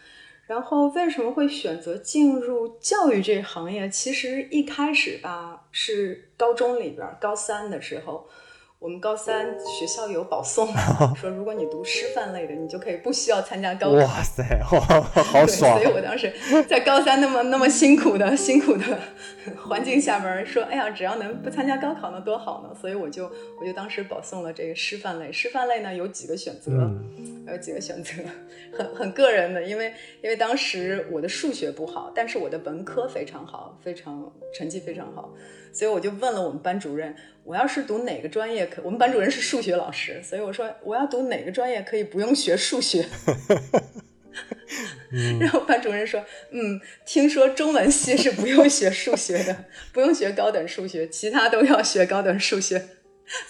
[0.45, 3.89] 然后为什么会选择进入教育这行业？
[3.89, 8.29] 其实一开始吧，是高中里边高三的时候，
[8.79, 10.67] 我们高三学校有保送，
[11.17, 13.95] 说如果你读师范类的，你就可以不需要参加高考。
[13.95, 15.81] 哇塞， 好爽！
[15.81, 16.31] 所以我当时
[16.67, 18.83] 在高三那么那么辛苦的 辛苦的
[19.67, 22.75] 环境下边说，哎呀，只要能不参加高考，那多好呢！
[22.79, 23.25] 所以我就
[23.59, 25.31] 我就当时保送了这个师范类。
[25.31, 26.71] 师范类呢有几个选择，
[27.51, 28.13] 有几个选择，
[28.77, 35.33] 很很个人的，因为因为当时我的数学不好，但是我的文科非常好，非常成绩非常好。
[35.73, 38.81] 所以我就问了我们班主任，我要是读哪个专业可？
[38.83, 43.05] 我们班主任是数学老师，所以我说我要读哪个专业可以不用学数学。
[45.39, 52.87] 然后班主任说，嗯，听说中文系是不用学数学的，不用学高等数学，其他都要学高等数学。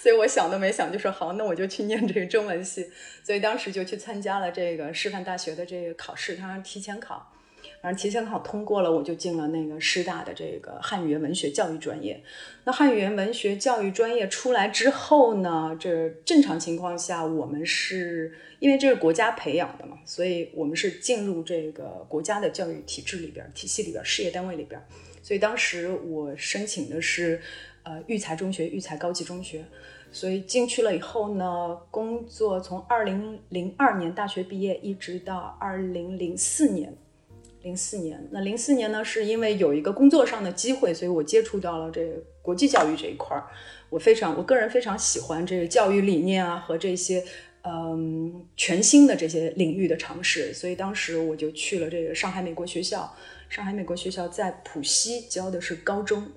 [0.01, 2.89] 所以我想都没想就说好，那我就去念这个中文系。
[3.23, 7.33] 所以当时就去参加了这个师范大学的这个考试，他提前考。
[7.81, 12.21] 反正提前考通过了，我就进了那个师大的这个汉语言文学教育专业。
[12.63, 24.81] 那汉语言文学教育专业出来之后呢，这正常情况下，我们是因为这是国家培养的嘛，所以我们是进入这个国家的教育体制里边、体系里边、事业单位里边。
[25.21, 27.39] 所以当时我申请的是
[27.83, 29.63] 呃育才中学、育才高级中学。
[30.11, 36.91] 所以进去了以后呢，工作从二零零二年大学毕业一直到二零零四年。
[37.67, 43.43] 零四年，那零四年呢，是因为有一个工作上的机会，所以我接触到了这个国际教育这一块儿。
[43.89, 47.21] 我非常，我个人非常喜欢这个教育理念啊和这些
[47.63, 53.13] 嗯全新的这些领域的尝试，所以当时我就去了这个上海美国学校。
[53.49, 56.31] 上海美国学校在浦西教的是高中，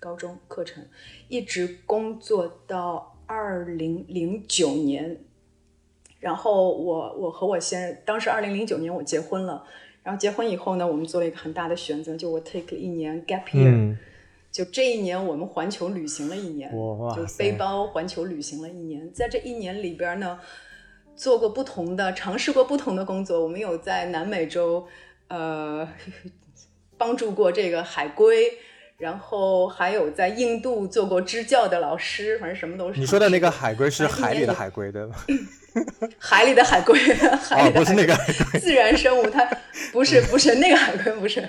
[0.00, 0.84] 高中课程，
[1.28, 5.20] 一直工作到二零零九年。
[6.18, 9.64] 然后我我和我先，当时二零零九年我结婚了。
[10.04, 13.96] 然后结婚以后呢，我们做了一个很大的选择，就我 take 一年 gap year，
[14.52, 19.10] 就这一年我们环球旅行了一年，就背包环球旅行了一年。
[19.12, 20.38] 在这一年里边呢，
[21.16, 23.42] 做过不同的，尝试过不同的工作。
[23.42, 24.86] 我们有在南美洲，
[25.28, 25.88] 呃，
[26.98, 28.52] 帮助过这个海龟。
[28.96, 33.00] 然后还有在印度做过支教的老师，反正什么都是。
[33.00, 35.16] 你说的那个海龟是海里的海龟对吧？
[36.18, 36.96] 海里的海龟，
[37.48, 38.14] 海里的不是那个
[38.60, 39.44] 自然生物，它
[39.92, 41.48] 不是不是那个海龟不是。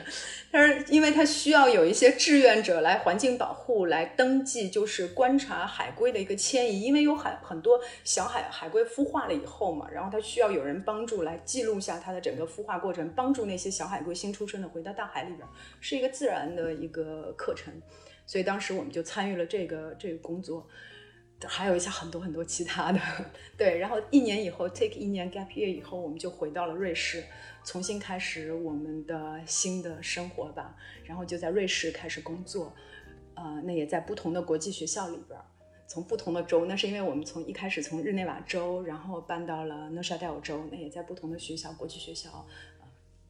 [0.51, 15.45] 但是，因为它需要有一些志愿者来环境保护来登记，就是观察海龟的一个迁移，因为有海很多小海海龟孵化了以后嘛，然后它需要有人帮助来记录下它的整个孵化过程，帮助那些小海龟新出生的回到大海里边，
[15.81, 17.73] 是一个自然的一个课程。
[18.25, 20.65] 所以当时我们就参与了这个这个工作，
[21.45, 22.99] 还有一些很多很多其他的。
[23.57, 27.21] 对，然后一年以后 take 一年 gap year 以后，我们就回到了瑞士。
[27.65, 32.71] 重新开始我们的新的生活吧，然后就在瑞士开始工作，
[33.33, 35.37] 呃，那也在不同的国际学校里边，
[35.87, 42.45] 从不同的州，那是因为我们从一开始从日内瓦州，然后搬到了诺沙代尔州，那也在不同的学校，国际学校。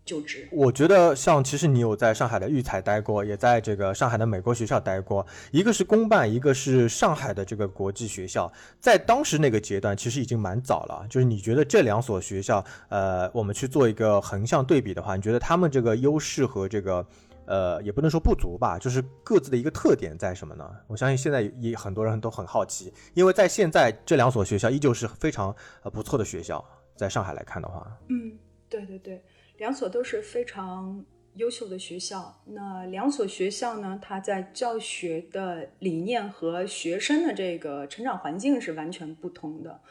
[0.05, 11.07] 就职，我觉得像其实你有在上海的育才待过，也在这个上海的美国学校待过，一个是公办，一个是上海的这个国际学校，在当时那个阶段其实已经蛮早了。
[11.09, 17.03] 就是你觉得这两所学校，呃，我们去做一个横向对比的话，你觉得他们这个优势和这个，
[17.45, 20.69] 呃，也不能说不足吧，就是各自的一个特点在什么呢？
[20.85, 26.63] 我相信现在也很多人都很好奇，因为在现在这两所学校依旧是非常呃不错的学校，
[26.95, 28.37] 在上海来看的话，嗯，
[28.69, 29.19] 对对对。
[29.57, 32.41] 两所都是非常优秀的学校。
[32.45, 39.81] 那两所学校呢，它在教学的理念和学生的这个成长环境是完全不同的。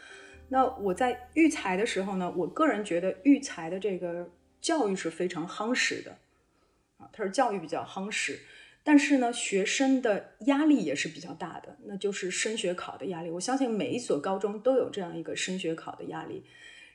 [0.49, 6.19] 那我在育才的时候呢，我个人觉得育才的这个教育是非常夯实的
[6.99, 8.39] 啊，它是教育比较夯实，
[8.83, 13.31] 但是呢，学生的压力也是比较大的，那就是升学考的压力。
[13.31, 16.45] 我相信每一所高中都有这样一个升学考的压力。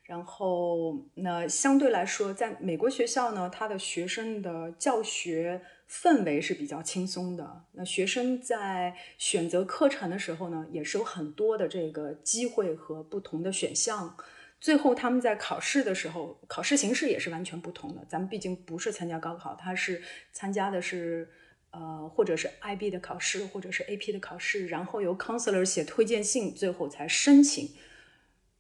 [0.10, 7.66] 然后，那相对来说，在美国学校呢，他的学生的教学氛围是比较轻松的。
[7.74, 14.18] 那学生在选择课程的时候呢，也是有很多的这个机会和不同的选项。
[14.60, 18.04] 最后，他们在考试的时候，考试形式也是完全不同的。
[18.10, 21.30] 咱们毕竟不是参加高考，他是参加的是
[21.70, 27.70] 呃，或者是 IB 的考试，或者是 AP 的考试，然后由 counselor 写推荐信，最后才申请。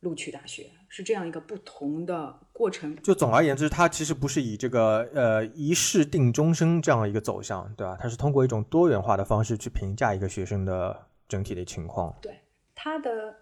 [0.01, 2.95] 录取大学是这样一个不同的过程。
[3.02, 7.95] 就总而言之，它其实不是以这个呃一试定终生这样一个走向，对吧？
[7.97, 12.13] 它是通过一种多元化的方式去评价一个学生的整体的情况。
[12.21, 12.39] 对，
[12.75, 13.36] 它的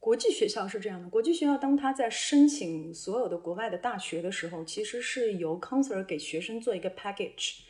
[0.00, 1.08] 国际学校是这样的。
[1.08, 7.60] 国际学校当他在申请所有的国外的大学的时候，其实是由 counselor 给学生做一个 package。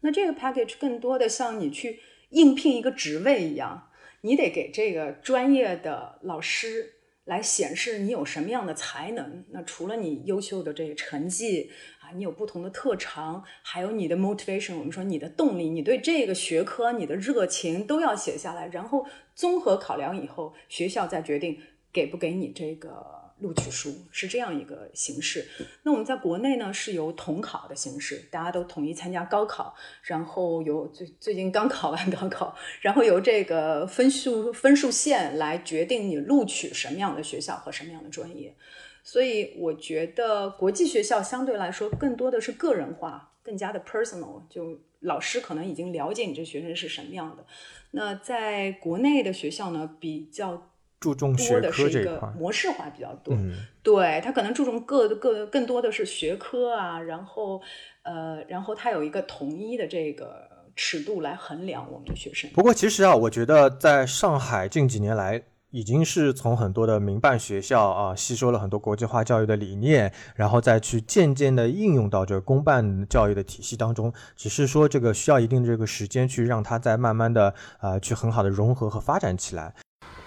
[0.00, 3.88] 那这个 package 更多的像你去应聘一个职位一样。
[4.24, 6.92] 你得给这个专业的老师
[7.24, 9.44] 来显示你有什么样的才能。
[9.50, 21.60] 那除了你优秀的这个成绩啊，你有不同的特长，还有你的 motivation，我们说你的动力，你对这个学科你的热情都要写下来，然后综合考量以后，学校再决定
[21.92, 23.21] 给不给你这个。
[23.42, 25.46] 录取书是这样一个形式，
[25.82, 29.74] 那我们在国内呢是由统考的形式，大家都统一参加高考，
[30.04, 38.54] 然后由最最近刚考完高考，然后由这个分数分数线来决定你录取什么样的学校和什么样的专业。
[39.02, 47.44] 所以我觉得国际学校相对来说更多的是个人化，更加的 personal，就老师可能已经了解你这学生是什么样的。
[47.90, 50.68] 那在国内的学校呢比较。
[51.02, 53.34] 注重学科这块，模式化比较多。
[53.34, 57.60] 嗯，对他可能注重各各更多的是学科啊，然后
[58.04, 62.48] 呃，然后他有一个统一的这个尺度来衡量我们的学生。
[62.54, 74.12] 不过其实啊，我觉得在上海近几年来，已经是从很多的民办学校啊吸收了很多国际化教育的理念，然后再去渐渐的应用到这个公办教育的体系当中。
[74.36, 79.74] 只是说这个需要一定的这个时间去让它再慢慢的啊去很好的融合和发展起来。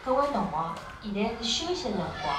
[0.05, 2.35] 各位同学，现在是休息辰光，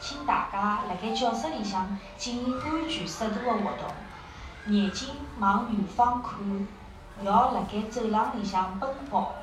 [0.00, 9.36] 请大家辣盖教室里向进行安全适度的活动，眼睛往远方看，勿要辣盖走廊里向奔跑。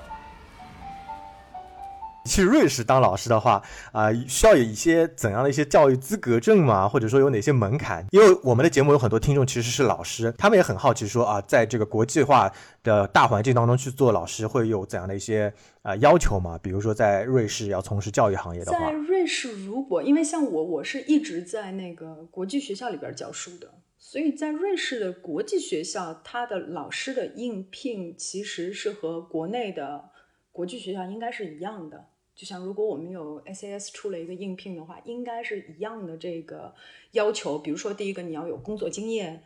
[2.26, 6.88] 去瑞士当老师的话，啊，需要有一些怎样的一些教育资格证吗？
[6.88, 8.06] 或者说有哪些门槛？
[8.12, 16.58] 因为我们的节目有很多听众其实是老师，他们也很好奇，说啊，在这个国际化的大环境当中去做老师，会有怎样的一些啊要求吗？
[16.62, 30.06] 比如说在瑞士要从事教育行业的话，在瑞士如果因为像我，我是一直在那个国际学校里边教书的，所以在瑞士的国际学校，他的老师的应聘其实是和国内的
[30.52, 32.06] 国际学校应该是一样的。
[32.36, 36.74] 就像如果我们有 SAS 出了一个应聘的话，应该是一样的这个
[37.12, 37.60] 要求。
[37.60, 39.44] 比如说，第一个你要有工作经验，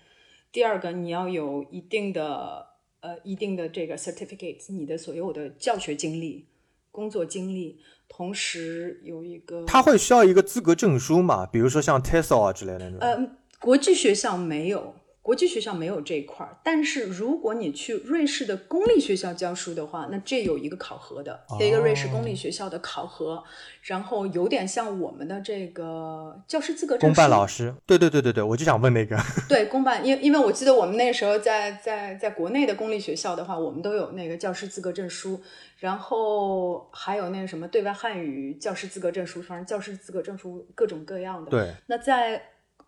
[0.52, 2.66] 第二个你要有一定的
[3.02, 6.48] 呃一定的这个 certificate，你的所有的教学经历、
[6.90, 11.46] 工作经历，同时有一个他会需要一个资格证书嘛？
[11.46, 13.00] 比如说像 TESOL 啊之类的那种。
[13.00, 14.96] 呃，国际学校没有。
[15.28, 23.44] 国际学校没有这一块儿，但是如果你去瑞士的公立学校教书的话，那这有一个考核的，一个瑞士公立学校的考核，
[23.82, 27.10] 然后有点像我们的这个教师资格证。
[27.10, 29.18] 公办老师，对对对对对，我就想问那个。
[29.50, 35.42] 对公办，因因为我记得我们那时候在在在国内的公立学校的话，我们都有那个教师资格证书，
[35.80, 41.52] 然后还有那个什么对外汉语教师资格证书，反正教师资格证书各种各样的。
[41.52, 42.42] 对，那在。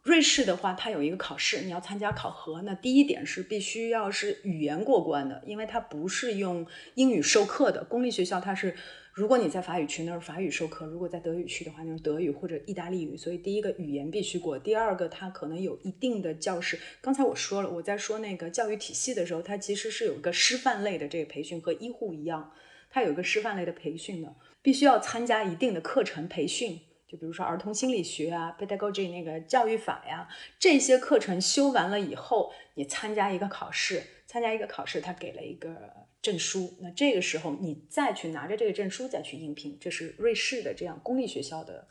[0.10, 2.64] 瑞士的话，它有一个考试，你要参加考核。
[2.64, 7.84] 那第一点是必须要是语言过关的，因为它不是用英语授课的。
[7.84, 8.74] 公立学校它是，
[9.14, 13.16] 如果你在法语区，那是法语授课；如果在德语区的话，那是德语或者意大利语。
[13.16, 16.80] 所以第一个语言必须过，第二个它可能有一定的教室。
[17.02, 22.52] 刚才我说了，我在说那个教育体系的时候，它其实是有一个师范类的这个培训，和医护一样，
[22.90, 26.80] 它有一个师范类的培训的，必须要参加一定的课程培训。
[27.10, 35.92] 就比如说儿童心理学啊，pedagogy 那个教育法呀，这些课程修完了以后，你参加一个考试，参加一个考试，他给了一个
[36.22, 41.88] 证书，那这个时候你再去拿着这个证书再去应聘，这是瑞士的这样公立学校的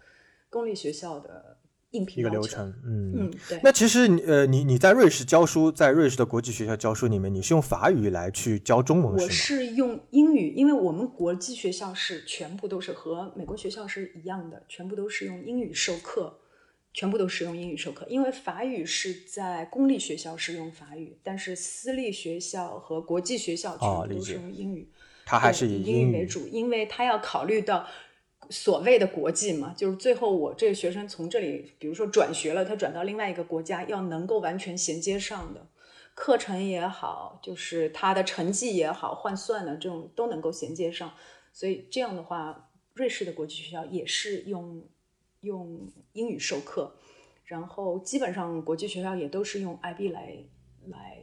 [0.49, 1.59] 公立学校的。
[1.93, 3.61] 应聘一个流程，嗯嗯，对。
[3.63, 16.39] 那其实你呃，你你在瑞士教书，在瑞士的国际学校教书里面，你是用法语来去教中文，我是用英语，因为我们国际学校是全部都是和美国学校是一样的，全部都是用英语授课，
[16.93, 18.07] 全部都是用英语授课。
[18.11, 24.91] 因为法语是在公立学校是用法语，但是私立学校和国际学校全部都是用英语，
[25.25, 27.87] 它还是以英语为主，因为它要考虑到。
[28.51, 35.67] 所谓的国际嘛，就是最后我这个学生从这里，比如说转学了，他转到另外一个国家，要能够完全衔接上的
[36.15, 41.13] 课程也好，就是他的成绩也好，换算的这种都能够衔接上。
[41.53, 44.83] 所以这样的话，瑞士的国际学校也是用
[45.41, 46.97] 用英语授课，
[47.45, 50.37] 然后基本上国际学校也都是用 IB 来
[50.87, 51.23] 来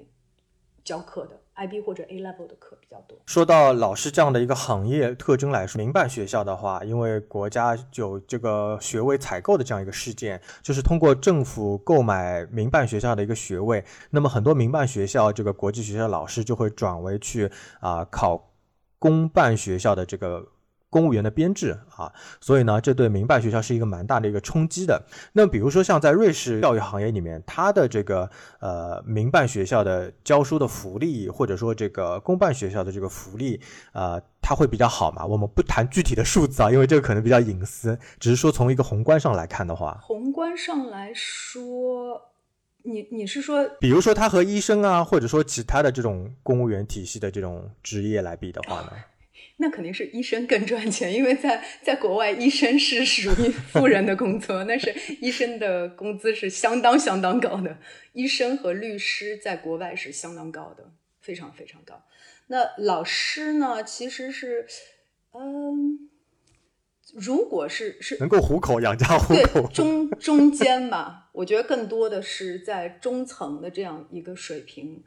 [0.84, 1.42] 教课的。
[1.56, 3.18] IB 或者 A level 的课比较多。
[3.26, 17.50] 说到老师这样的一个行业特征来说，民办学校的话，因为国家有这个学位采购的这样一个事件，就是通过政府购买民办学校的一个学位，那么很多民办学校这个国际学校老师就会转为去
[17.80, 18.52] 啊考
[19.00, 20.48] 公办学校的这个。
[20.96, 25.04] 公务员的编制啊，所以呢，这对民办学校是一个蛮大的一个冲击的。
[25.34, 28.30] 那比如说像在瑞士教育行业里面，它的这个
[28.62, 33.60] 呃民办学校的教书的福利，或者说这个公办学校的这个福利，
[33.92, 35.26] 呃，它会比较好嘛？
[35.26, 42.22] 我们不谈具体的数字啊，因为这个可能比较隐私，只是说从一个宏观上来看的话，宏观上来说，
[42.84, 48.92] 你你是说，比如说他和医生啊，或者说其他的这种公务员体系的这种职业来比的话呢？
[49.58, 57.78] 那肯定是医生更赚钱，因为在在国外，医生是属于富人的工作，那是医生的工资是相当相当高的。
[58.12, 60.92] 医生和律师在国外是相当高的，
[61.22, 62.04] 非常非常高。
[62.48, 64.68] 那老师呢，其实是，
[65.34, 66.10] 嗯，
[67.14, 75.02] 如果是是能够糊口养家糊口，对中中间吧，我觉得更多的是在中层的这样一个水平。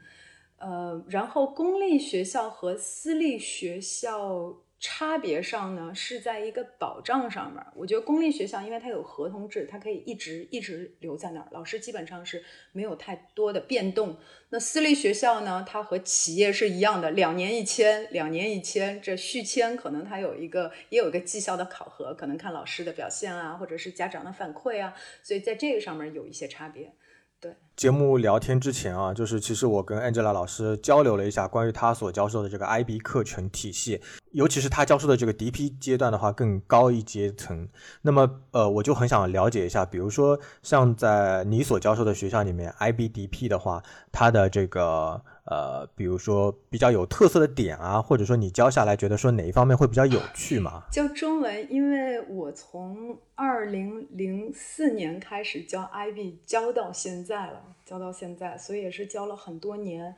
[0.59, 7.61] 呃，然后公立学校和私立学校差别上呢，是在一个保障上面。
[7.75, 14.17] 我觉得公立学校因为它有合同制，它可以一直一直留在那儿，老师基本上是没有太多的变动。
[14.51, 24.93] 那私立学校呢，它和企业是一样的，两年一签，两年一签，这续签可能它有一个也有一个绩效的考核，可能看老师的表现啊，或者是家长的反馈啊，
[25.23, 26.93] 所以在这个上面有一些差别。
[27.41, 34.01] 对节目聊天之前啊，就是其实我跟 Angela 老师交流了一下关于他所教授的这个 IB 课程体系，
[34.31, 37.69] 尤其是他教授的这个 DP 阶段的话更高一阶层。
[38.01, 45.21] 那么呃，我就很想了解一下，比如说像在你所教授的学校里面，IB DP 的话，它的这个。
[45.49, 50.83] 呃，比如说比较有特色的点啊，或者说你教下来觉得说哪一方面会比较有趣吗？
[50.91, 60.15] 教中文，因为我从二零零四年开始教 IB，教到现在了，教到现在，所以也是教了很多年。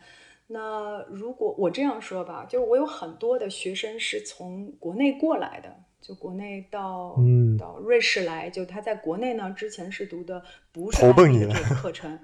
[0.47, 7.15] 那如果我这样说吧，就是我有很多的学生是从国内过来的，就国内到
[7.57, 10.43] 到瑞士来，就他在国内呢之前是读的
[10.73, 12.19] 不是 IB 的课程。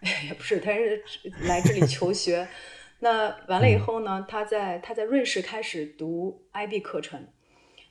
[0.28, 1.02] 也不是，他是
[1.46, 2.48] 来这里求学。
[3.00, 7.26] 那完了以后呢，他在他在瑞士开始读 IB 课程。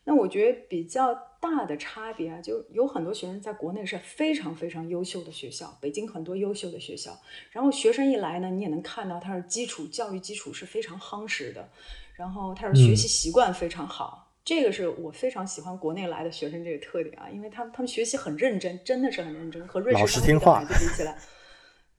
[0.08, 7.20] 那我觉得比较大的差别啊，就有很多学生在国内是非常非常优秀的学校，北京很多优秀的学校。
[7.52, 11.68] 然后学生一来呢，你也能看到他是基础教育基础是非常夯实的，
[12.16, 14.32] 然后他是学习习惯非常好。
[14.44, 21.18] 这个是我非常喜欢国内来的学生这个特点啊，因为他们他们学习很认真，真的是很认真，和瑞士听话孩子比起来。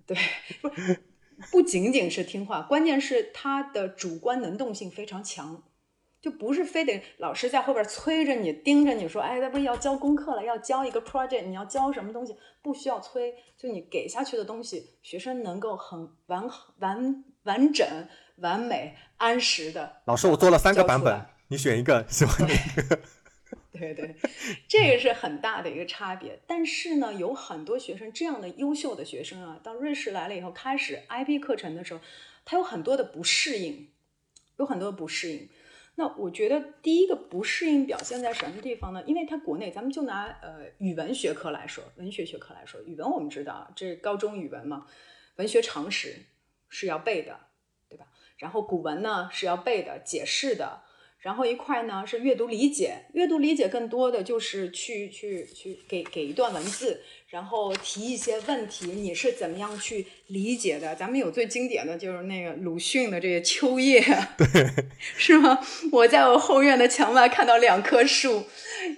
[0.06, 0.16] 对，
[0.60, 0.70] 不
[1.50, 5.60] 不仅仅是听话，关键是他的主观能动性非常强，
[6.26, 12.34] 就不是非得老师在后边催着你、盯着你说，哎，那不是要交功课了，要交一个 project，你要交什么东西？
[12.60, 16.50] 不需要催，就你给下去的东西，学生能够很完
[16.80, 17.86] 完完整、
[18.38, 20.02] 完美、按时的。
[20.06, 22.98] 老师，我做了三个版本，你选一个，喜欢哪个？
[23.70, 24.16] 对对，
[24.66, 26.40] 这个是很大的一个差别。
[26.48, 32.00] 但是呢，有很多学生这样的优秀的学生啊，到瑞士来了以后，开始 IB 课程的时候，
[32.44, 33.90] 他有很多的不适应，
[34.56, 35.48] 有很多的不适应。
[35.98, 39.02] 那我觉得第一个不适应表现在什么地方呢？
[39.06, 44.86] 因为它国内，咱们就拿呃语文学科来说，文学学科来说，语文我们知道这高中语文嘛，
[45.36, 46.14] 文学常识
[46.68, 47.40] 是要背的，
[47.88, 48.06] 对吧？
[48.36, 50.82] 然后古文呢是要背的，解释的。
[51.26, 60.94] 然后一块呢是阅读理解，阅读理解更多的就是去去去给给一段文字，然后提一些问题，你是怎么样去理解的？
[60.94, 64.00] 咱们有最经典的就是那个鲁迅的这个《秋叶》，
[64.38, 64.86] 对，
[65.18, 65.58] 是吗？
[65.90, 68.44] 我在我后院的墙外看到两棵树，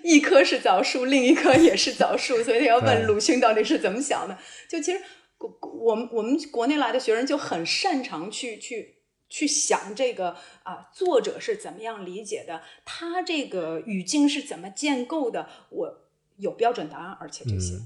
[0.05, 4.37] 一棵是枣树，另一棵也是枣树，所以要问鲁迅到底是怎么想的。
[4.69, 5.01] 就其实
[5.39, 8.98] 国我们我们国内来的学生就很擅长去去。
[9.29, 12.63] 去想这个啊，作者是怎么样理解的？
[12.85, 15.49] 他这个语境是怎么建构的？
[15.71, 15.99] 我
[16.37, 17.79] 有标准答案，而且这些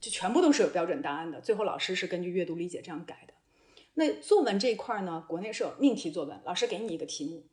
[0.00, 1.40] 就全部都是有标准答案的。
[1.40, 3.34] 最后老师是根据阅读理解这样改的。
[3.94, 7.44] 那作文这一块呢，国内是有命题作文，老师给你一个题目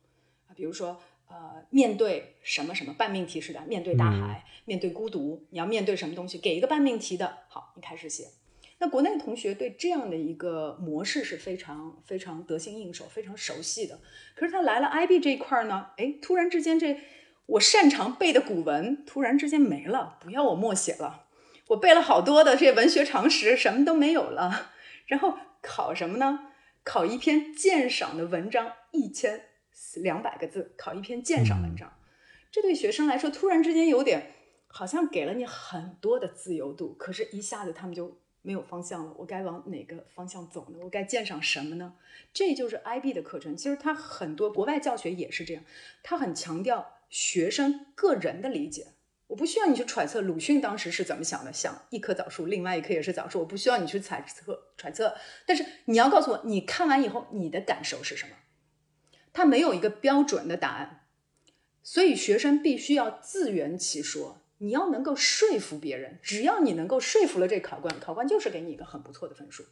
[0.48, 6.38] 啊，比如说呃，面对什么什么半命题似的，面对大海，面对孤独，你要面对什么东西？
[6.38, 8.30] 给一个半命题的，好，你开始写。
[8.80, 14.00] 那国内同学对这样的一个模式是非常非常得心应手、非常熟悉的。
[14.36, 16.96] 可是他来了 IB 这一块呢，哎，突然之间这
[17.48, 21.26] 我擅长背的古文突然之间没了，不要我默写了，
[21.70, 24.74] 我背了好多的这些文学常识，什么都没有了。
[25.08, 26.52] 然后考什么呢？
[26.84, 29.42] 考一篇鉴赏的文章，一千
[29.96, 31.92] 两百个字，考一篇鉴赏文章。
[32.52, 34.34] 这对学生来说，突然之间有点
[34.68, 38.20] 好像给了你很多的自由度，可是一下子他们就。
[38.48, 40.78] 没有方向了，我该往哪个方向走呢？
[40.82, 41.96] 我该鉴赏什么呢？
[42.32, 43.58] 这就是 IB 的课程。
[43.58, 45.66] 其实它很多国外教学也是这样，
[46.02, 48.94] 它很强调学生个人的理解。
[49.28, 55.18] 我不需要你去揣测鲁迅当时是怎么想的，想一棵枣树，另外一棵也是枣树，我不需要你去揣测揣测。
[55.46, 58.32] 但是你要告诉我，你看完以后你的感受是什么？
[59.34, 61.06] 它没有一个标准的答案，
[61.84, 64.42] 所以学生必须要自圆其说。
[64.58, 69.66] 你要能够说服别人，只要你能够说服了这考官，考官就是给你一个很不错的分数。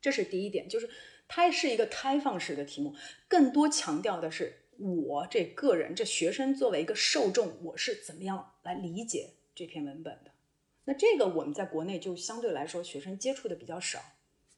[0.00, 0.88] 这是第一点，就是
[1.28, 2.94] 它是一个开放式的题目，
[3.28, 4.62] 更多强调的是。
[4.78, 10.32] 我这个人，这学生作为一个受众，我是怎么样来理解这篇文本的？
[10.84, 13.98] 那这个我们在国内就相对来说，学生接触的比较少，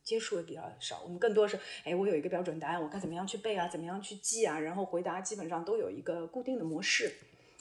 [0.03, 1.03] 接触的比较少。
[1.05, 3.68] 我们更多是，哎，我有一个标准答案，我该怎么样去背啊？
[3.68, 4.59] 怎么样去记啊？
[4.59, 7.12] 然后回答基本上都有一个固定的模式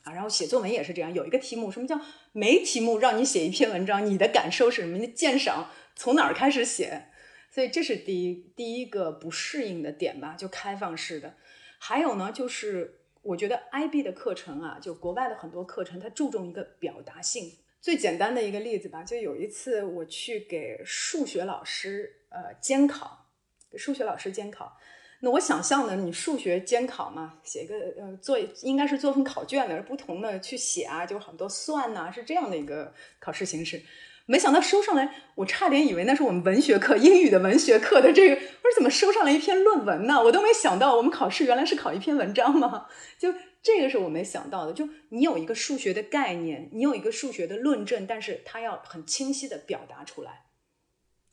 [0.08, 0.14] 啊。
[0.14, 1.99] 然后写作文也是这样，有一个题目，什么叫
[2.32, 4.05] 没题目让你写一篇文章？
[4.05, 4.97] 你的感受是什么？
[4.97, 7.08] 你的鉴赏从哪儿开始写？
[7.49, 11.36] 所以这是第一第一个不适应的点吧，就开放式的。
[11.80, 17.58] 还有呢，就是我觉得 IB 的课程啊，就国外的很多课程，它注重一个表达性。
[17.80, 23.28] 最简单的一个例子吧，就有一次我去给数学老师呃监考，
[23.72, 24.78] 给数学老师监考。
[25.22, 33.82] 那我想象的，你数学监考嘛，写一个呃做应该是做份考卷的，不同的去写啊，就很多算呐，是这样的一个考试形式。
[34.30, 40.22] 没想到收上来，我差点以为那是我们文学课英语的文学课的这个，我说怎么收上来一篇论文呢？
[40.22, 42.88] 我都没想到我们考试原来是考一篇文章嘛？
[43.18, 44.74] 就这个是我没想到的。
[44.74, 50.43] 就你有一个数学的概念，你有一个数学的论证，但是它要很清晰的表达出来。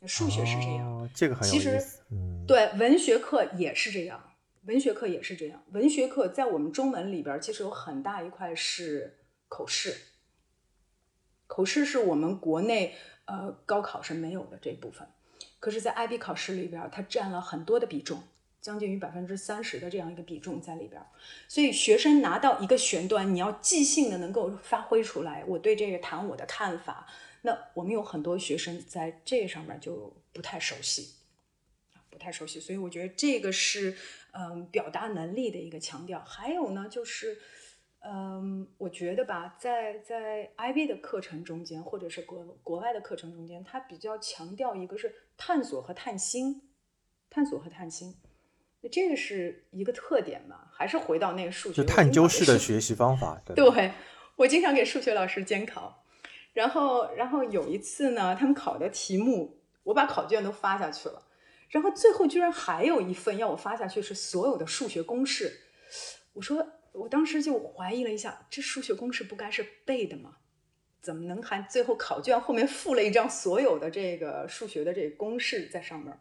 [0.07, 1.99] 数学是这样，这个很有意思。
[2.47, 4.35] 对，文学课也是这样，
[4.67, 5.63] 文学课也是这样。
[5.73, 9.19] 文学课在我们中文里边，其实有很大一块是
[9.49, 9.97] 口试。
[11.47, 15.09] 口试是我们国内呃高考是没有的这部分，
[15.59, 18.23] 可是，在 IB 考试里边，它占了很多的比重，
[18.61, 21.01] 将近于百分之三十的这样一个比重在里边。
[21.49, 27.07] 所以，学生拿到一个选段，你要即兴的能够发挥出来，我对这个谈我的看法。
[27.43, 31.15] 那我们有很多学生在这上面就不太熟悉，
[32.25, 32.59] 太熟悉。
[32.59, 33.97] 所以，我觉得这个是
[34.33, 36.21] 嗯表达能力的一个强调。
[36.21, 37.39] 还有呢，就是。
[38.07, 46.61] 嗯，我觉得吧，在在 IB 的课程中间，或者是国国外的课程中间，它比较强调一个是探索和探新，
[47.31, 48.15] 探索和探新，
[48.83, 50.69] 那这个是一个特点嘛？
[50.71, 53.41] 还是回到那个数学，就探究式的学习方法。
[53.57, 53.93] 对，
[54.37, 56.05] 我经常给数学老师监考，
[56.53, 61.23] 然后然后有一次呢，他们考的题目，我把考卷都发下去了，
[61.75, 65.51] 然后最后居然还有一份要我发下去，是所有的数学公式，
[66.35, 66.65] 我说。
[66.95, 70.37] 我当时就怀疑了一下，这数学公式不该是背的吗？
[71.03, 76.17] 怎么能还最后考卷后面附了一张所有的这个数学的这个公式在上面？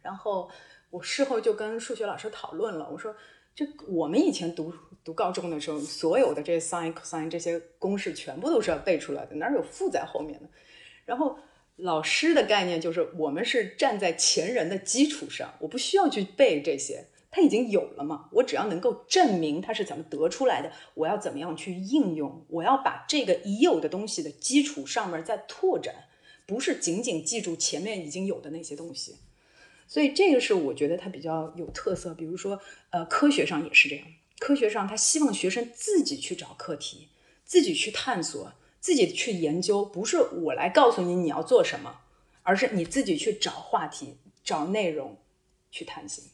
[0.00, 0.50] 然后
[0.88, 3.14] 我事后就跟数学老师讨论了，我说
[3.54, 4.72] 这我们以前读
[5.04, 10.48] 读高中的时候，所有的这 sin、cos 这些公式全部都是要背出来的，哪有附在后面的？
[11.04, 11.38] 然后
[11.76, 17.06] 老师的概念就是我们是站在前人的基础上，我不需要去背这些。
[17.34, 18.28] 它已经有了嘛？
[18.32, 22.44] 我只要能够证明它是怎么得出来的，我要怎么样去应用？
[22.48, 25.94] 我要把这个已有的东西的基础上面再拓展，
[26.44, 29.16] 不是仅仅记住前面已经有的那些东西。
[29.88, 32.12] 所以这个是我觉得它比较有特色。
[32.12, 32.60] 比如说，
[32.90, 34.06] 呃，科学上也是这样，
[34.38, 37.08] 科学上他希望学生自己去找课题，
[37.46, 38.52] 自己去探索，
[38.82, 42.00] 自己去研究，不是我来告诉你你要做什么，
[42.42, 45.16] 而是你自己去找话题、找内容
[45.70, 46.24] 去探寻。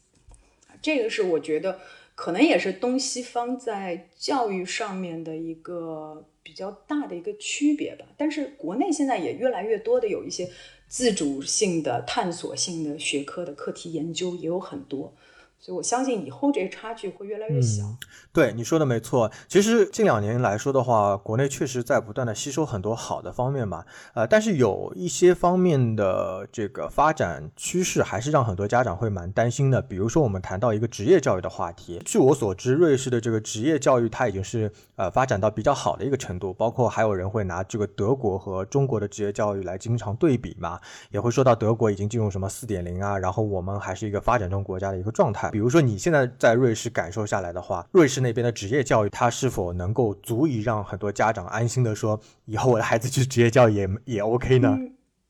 [0.81, 1.79] 这个是我觉得
[2.15, 8.05] 可能也是东西方在教育上面的一个比较大的一个区别吧。
[8.17, 10.49] 但是国内现在也越来越多的有一些
[10.87, 15.13] 自主性的、探索性的学科的课题研究也有很多。
[15.59, 17.83] 所以，我相信以后这个差距会越来越小。
[18.31, 19.29] 对你说的没错。
[19.47, 23.83] 其实近两年来说的话，国内确实在不断的吸收很多好的方面嘛。
[24.13, 29.81] 呃，但是有一些方面的这个发展趋势，还是让很多家长会蛮担心的。
[29.81, 32.01] 比如说，我们谈到一个职业教育的话题。
[32.05, 36.53] 据我所知，瑞士的这个职业教育它已经是呃发展到比较好的一个程度。
[36.53, 40.79] 包括还有人会拿这个德国和中国的职业教育来经常对比嘛，
[41.11, 45.48] 也会说到德国已经进入什么四点零啊，然后我们还是一个发展中国家的一个状态。
[45.51, 54.77] 比如说，你现在在瑞士感受下来的话，瑞士那边的职业教育，它是否能够足以让很多家长安心的说，以后我的孩子去职业教育也也 OK 呢？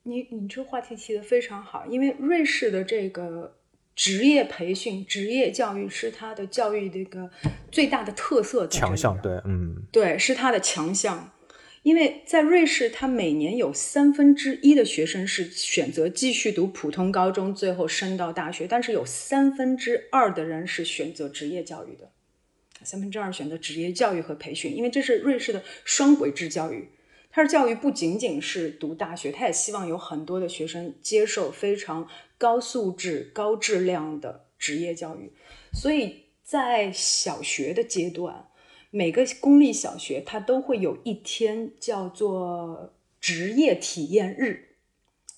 [0.04, 3.56] 你你这话题提的非常好，因为瑞士的这个
[3.96, 7.30] 职业培训、职业教育是它的教育的一个
[7.72, 9.18] 最大的特色，强项。
[9.22, 11.30] 对，嗯，对，是它的强项。
[11.84, 22.12] 因为在瑞士，他每年有三分之一的学生是选择继续读普通高中，最后升到大学，但是有三分之二的人是选择职业教育的，
[22.84, 26.90] 三分之二选择职业教育和培训，因为这是瑞士的双轨制教育。
[27.32, 32.10] 它是教育不仅仅是读大学，他也希望有很多的学生接受非常
[32.40, 35.32] 高素质、高质量的职业教育。
[35.72, 38.49] 所以在小学的阶段，
[38.90, 44.66] 每个公立小学它都会有一天叫做职业体验日。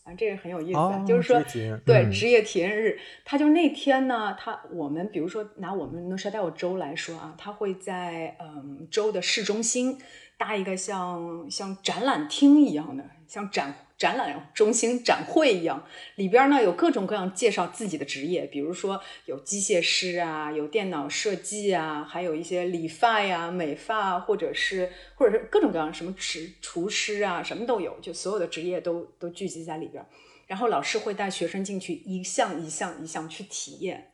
[0.03, 1.43] 啊，这个很有意思，就是说，
[1.85, 9.99] 对职业体验日，他就那天呢，他我们比如说拿我们诺沙代尔州来说啊，他会在嗯州的市中心
[10.37, 13.75] 搭一个像像展览厅一样的，像展。
[14.01, 15.85] 展览中心展会一样，
[16.15, 30.03] 里边呢有各种各样介绍自己的职业，比如说有机械师啊，有电脑设计啊，还有一些理发呀、美发，或者是或者是各种各样什么厨厨师啊，什么都有，就所有的职业都都聚集在里边。
[30.47, 34.13] 然后老师会带学生进去，一项一项一项去体验。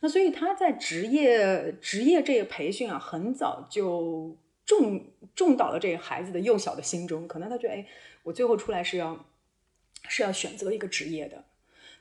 [0.00, 4.34] 那所以他在职业职业这个培训啊，很早就
[4.64, 7.86] 种种到了这个孩子的幼小的心中，可能他觉得哎。
[8.26, 9.26] 我最后出来是要
[10.08, 11.44] 是要选择一个职业的，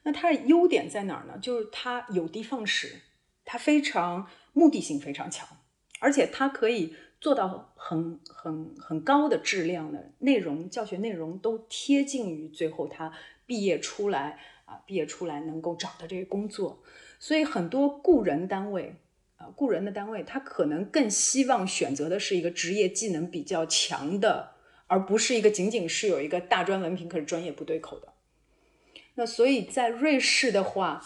[0.04, 1.38] 那它的优点在哪儿呢？
[1.40, 3.02] 就是它有的放矢，
[3.44, 5.48] 它非常目的性非常强，
[6.00, 13.14] 而且它可以做到很很很高的质量的内容，教学内容都贴近于最后他
[13.46, 16.82] 毕业出来啊，毕业出来能够找的这个工作。
[17.20, 18.96] 所以很多雇人单位
[19.38, 24.55] 啊，雇人的单位，他可能更希望选择的是一个职业技能比较强的。
[24.88, 28.14] 而不是一个仅仅是有一个大专文凭，可是专业不对口的。
[29.16, 31.02] 那所以在瑞士的话，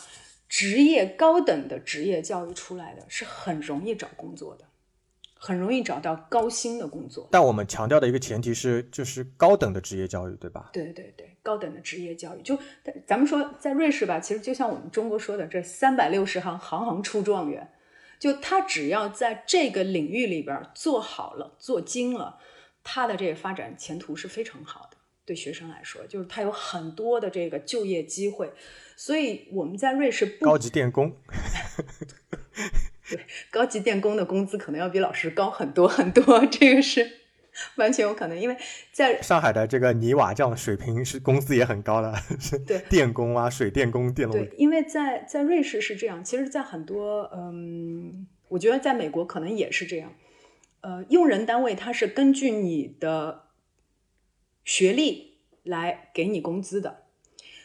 [0.48, 4.66] 职业高等的职业教育出来的是很容易找工作的，
[5.36, 7.30] 很容易找到高薪的工作。
[7.32, 10.72] 但我们强调的一个前提是，就是高等的职业教育，对吧？
[10.74, 12.58] 对对对，高等的职业教育，就
[13.06, 17.72] 咱们说在瑞士吧，其实就像我们中国说的，这三百六十行，行行出状元。
[18.18, 22.40] 就他只要在这个领域里边做好了，做精了。
[22.84, 28.52] 他的这个发展前途是非常好的，对学生来说，就是他有很多的这个就业机会。
[28.96, 31.16] 所以我们在瑞士，高级电工，
[33.10, 33.20] 对，
[33.50, 37.10] 高级电工的工资可能要比老师高很多很多，这个是
[37.76, 38.38] 完全有可能。
[38.38, 38.58] 因为
[38.92, 42.14] 在上海的这个泥瓦匠水平是工资也很高的，
[42.68, 44.34] 对，电工啊，水电工、电路。
[44.34, 50.14] 对，因为在在瑞士是这样，其实，在很多嗯，我觉得在美国可能也是这样。
[50.82, 53.48] 呃，用人单位他是根据你的
[54.64, 57.04] 学历来给你工资的，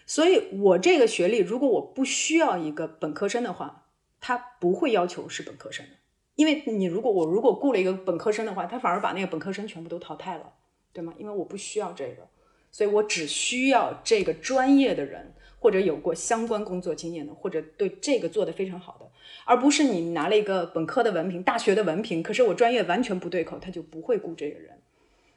[0.05, 3.87] 所以我这个学历，如果我不需要一个本科生的话，
[4.21, 5.93] 他不会要求是本科生的，
[6.35, 10.53] 因为你如果我如果雇了一个本科生的话，他反而把那个本科生全部都淘汰了，
[10.93, 11.15] 对吗？
[11.19, 12.29] 因为我不需要这个，
[12.73, 15.35] 所以我只需要这个专业的人，
[15.65, 19.07] 或者有过相关工作经验的，或者对这个做得非常好的。
[19.47, 24.79] 而不是你拿了一个本科的文凭、大学的文凭，可是我专业完全不对口，他就不会雇这个人。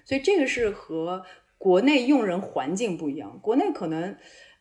[0.04, 1.24] 所以这个是和
[1.58, 3.40] 国内用人环境不一样。
[3.42, 4.18] 国内可能，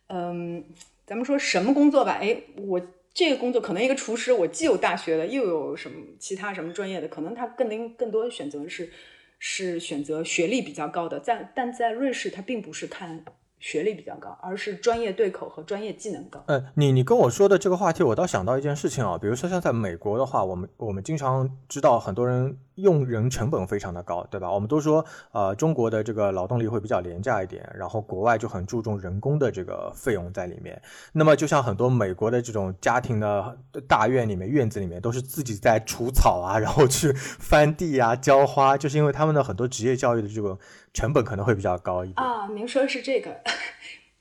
[0.06, 0.64] 嗯，
[1.04, 2.80] 咱们说什么工作吧，哎，我
[3.12, 8.92] 这个工作可能一个厨师，我既有大学的，又有什么其他什么专业的，可能他更能更多选择是
[9.40, 11.18] 是选择学历比较高的。
[11.18, 13.24] 在但在瑞士，他并不是看。
[13.58, 16.42] 学历比较高，而是专业对口和专业技能高。
[16.46, 22.58] 呃，你你跟我说的这个话题，我倒想到一件事情啊，比如说像在美国的话，我们我们经常知道很多人。
[22.76, 24.50] 用人成本非常的高，对吧？
[24.50, 30.80] 我们都说，呃，中国的这个劳动力会比较廉价一点，然后国外就很注重人工的这个费用在里面。
[31.12, 33.58] 那么，就像很多美国的这种家庭的
[33.88, 40.58] 大院里面、院子里面，都是自己在除草啊，然后去翻地啊、浇花，就是因为他们的很多职业教育的这个
[40.92, 42.48] 成本可能会比较高一点啊。
[42.48, 43.40] 您说的是这个，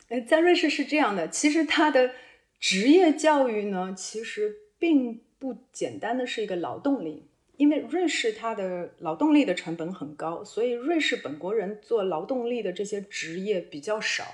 [0.07, 2.11] 呃，在瑞士是这样的，其实它的
[2.59, 7.27] 职业教育呢，其实并不简单的是一个劳动力。
[7.57, 14.25] 因为瑞士它的劳动力的成本很高，所以瑞士本国人做劳动力的这些职业比较少，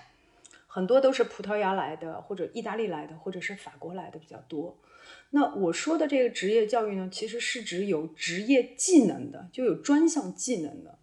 [0.67, 4.77] 很多都是葡萄牙来的，或者意大利来的，或者是法国来的比较多。
[5.31, 10.97] 那我说的这个职业教育呢，其实是指有职业技能的，就有专项技能的。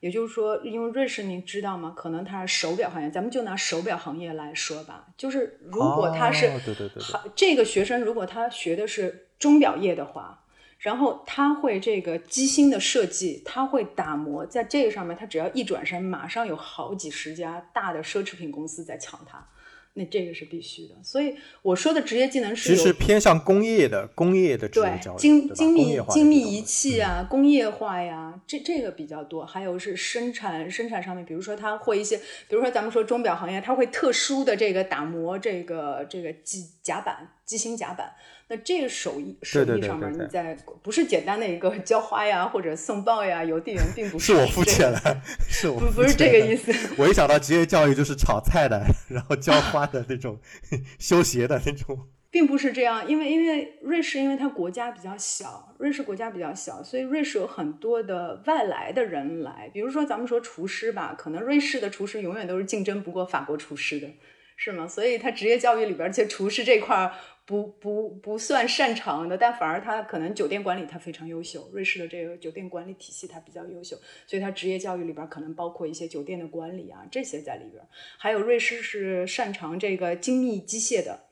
[0.00, 1.92] 也就是说，因为瑞士您知道吗？
[1.94, 5.08] 可能它是手表行业，咱们就拿手表行业来说吧。
[5.16, 7.02] 就是如果他是对对对，
[7.36, 10.39] 这个学生如果他学的是钟表业的话。
[10.80, 19.46] 然后他会这个机芯的设计，他会打磨，在这个上面，他只要一转身，马上有好几十家大的奢侈品公司在抢他。
[19.92, 20.94] 那这个是必须的。
[21.02, 29.44] 所以我说的职业技能是其实偏向工业的工业的职业对教育，精精密精密仪器啊，工业化呀，这这个比较多。
[29.44, 32.16] 还有是生产生产上面，比如说它会一些，
[32.48, 38.12] 比如说咱们说钟表行业，它会特殊的这个打磨这个这个机甲板、机芯甲板。
[38.50, 46.72] 那这个手艺手艺上面，你在不是简单的一个浇花呀，或者送报呀、邮递员，并不 是我肤这浅了，是我不不是这个意思。
[46.98, 50.36] 我一想到职业教育就是炒菜的，然后浇花的那种，
[50.98, 52.08] 修鞋的那种。
[52.32, 59.70] 并不是这样，因为因为瑞士，因为它国家比较小，瑞士国家比较小，所以瑞士有很多的外来的人来。
[59.72, 64.08] 比如说咱们说厨师吧，可能瑞士的厨师永远都是竞争不过法国厨师的，
[64.56, 64.86] 是吗？
[64.86, 67.12] 所以他职业教育里边，其实厨师这块儿
[67.50, 71.68] 不不不算擅长的，但反而他可能酒店管理他非常优秀。
[71.72, 77.82] 瑞士的这个酒店管理体系他比较优秀，所以他职业教育里边可能包括一些酒店的管理啊这些在里边。
[78.16, 81.24] 还有瑞士是擅长这个精密机械的。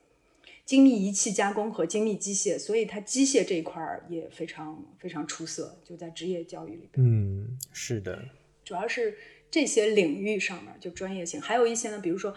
[0.65, 7.03] 精密仪器加工和精密机械，所以它机械这一块儿也非常非常出色，就在职业教育里边。
[7.03, 8.23] 嗯，是的，
[8.63, 9.17] 主要是
[9.49, 12.35] 这些领域上面就专业性，还有一些呢，比如说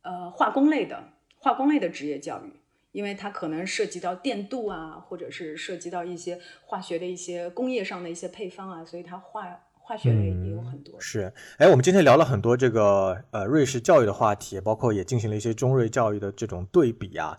[0.00, 2.50] 呃化工类的化工类的职业教育，
[2.92, 10.98] 因为它可能涉及到电镀啊，或者是涉及到一些化学的一些工业上的一些配方啊，所以它化化学类也有很多。
[10.98, 17.38] 嗯是，哎，我们今天聊了很多这个呃瑞士教育的话题，包括也进行了一些中瑞教育的这种对比啊，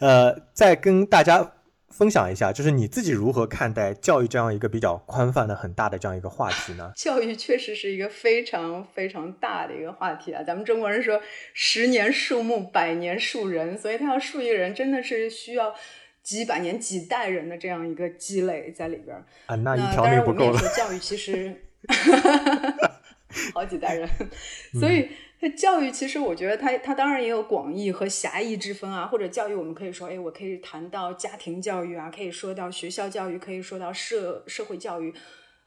[0.00, 1.52] 呃，在跟大家
[1.88, 6.92] 分享一下，就是你自己如何看待教育这样一个比较宽泛的、很大的这样一个话题呢？
[6.96, 10.42] 教育确实是一个非常非常大的一个话题啊！
[10.42, 11.20] 咱们中国人说
[11.54, 15.74] “十年树木，百年树人”，所以他要树一个人，真的是需要
[16.22, 19.24] 几百年、几代人的这样一个积累在里边儿。
[19.46, 20.60] 啊，那那一条命不够了。
[20.76, 21.54] 教育其实
[23.54, 24.08] 好几代人，
[24.80, 25.08] 所以
[25.56, 29.06] 教育其实我觉得它它当然也有广义和狭义之分啊。
[29.06, 35.14] 或者教育，我们可以说，哎，我可以谈到家庭教育啊，可以说到学校教育，可以说到社社会教育，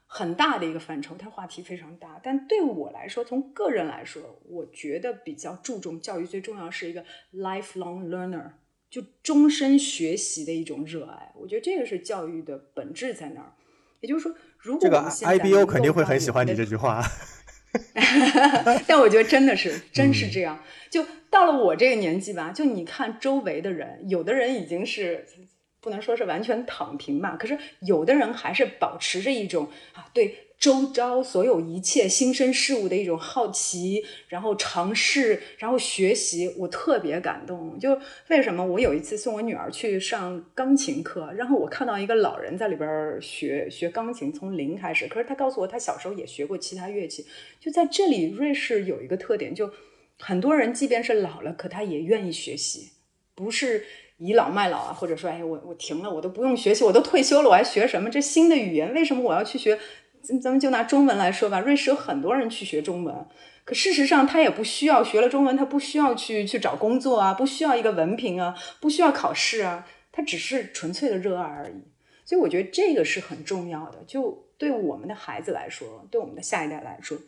[0.06, 2.20] 很大的一个范畴，它话题非常大。
[2.22, 8.52] 但对我来说，从个人来说，我觉得比较注重教育，最重要是一个 lifelong learner。
[8.90, 13.52] 就终身学习的一种热爱，我觉得这个是教育的本质在那儿。
[14.00, 15.08] 也就是说，如果这个
[15.38, 17.00] IBO 肯定会很喜欢你这句话。
[18.86, 20.62] 但我觉得真的是，真是嗯这样。
[20.88, 25.26] 就到了我这个年纪吧，就你看周围的人，有的人已经是
[25.80, 37.78] 不能说是完全躺平吧，可是有的人还是保持着一种啊对周遭所有一切新生事物的一种好奇，然后尝试，然后学习，我特别感动。
[37.78, 37.98] 就
[38.28, 47.24] 为什么我有一次送我女儿去上钢琴课，然后我看到一个老人在里边学学钢琴，从零开始，可是他告诉我他小时候也学过其他乐器。
[47.58, 49.72] 就在这里，瑞士有一个特点，就
[50.18, 52.90] 很多人即便是老了，可他也愿意学习，
[53.34, 53.86] 不是
[54.18, 58.10] 倚老卖老啊，或者说，哎，我我停了，我都不用学习，我都退休了，我还学什么？
[58.10, 59.78] 这新的语言，为什么我要去学？
[60.22, 63.26] 咱们就拿中文来说吧，瑞士有很多人去学中文，
[63.64, 71.82] 可事实上他也不需要学了中文，他不需要去去找工作啊，不需要一个文凭啊，不需要考试啊，他只是纯粹的热爱而已。
[72.24, 77.18] 所以我觉得这个是很重要的，就对我们的孩子来说，对我们的下一代来说。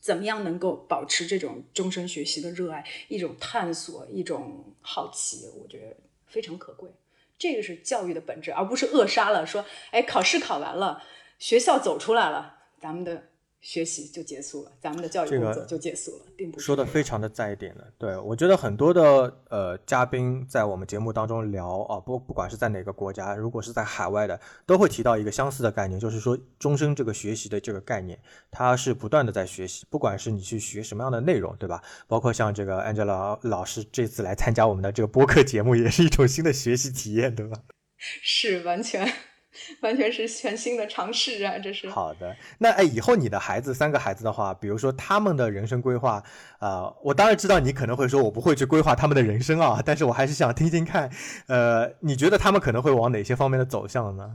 [0.00, 5.46] 怎么样能够保持这种终身学习的热爱，一种探索，一种好奇？
[5.62, 5.96] 我觉得
[6.26, 6.90] 非常可贵。
[7.38, 9.46] 这个是教育的本质，而不是扼杀了。
[9.46, 11.00] 说，哎，考试考完了，
[11.42, 13.20] 学校走出来了，咱们的
[13.60, 28.16] 学习就结束了，咱们的教育工作就结束了，并不是说的非常的在点的，对我觉得很多的呃嘉宾在我们节目当中聊啊，不不管是在哪个国家，如果是在海外的，都会提到一个相似的概念，就是说终身这个学习的这个概念，
[28.48, 31.82] 它是不断的在学习，不管是你去学什么样的内容，对吧？
[32.06, 37.58] 包括像这个 Angela 老师这次来参加我们的这个播客节目，也是一种新的学习体验，对吧？
[37.98, 39.12] 是完全
[39.80, 41.58] 完全是全新的尝试啊！
[41.58, 46.22] 这是好的，那哎，以后你的孩子三个孩子的话，比如说他们的人生规划，
[46.58, 51.10] 啊、我当然知道你可能会说我不会去规划他们的人生啊，但是我还是想听听看，
[51.46, 54.30] 呃，你觉得他们可能会往哪些方面的走向呢？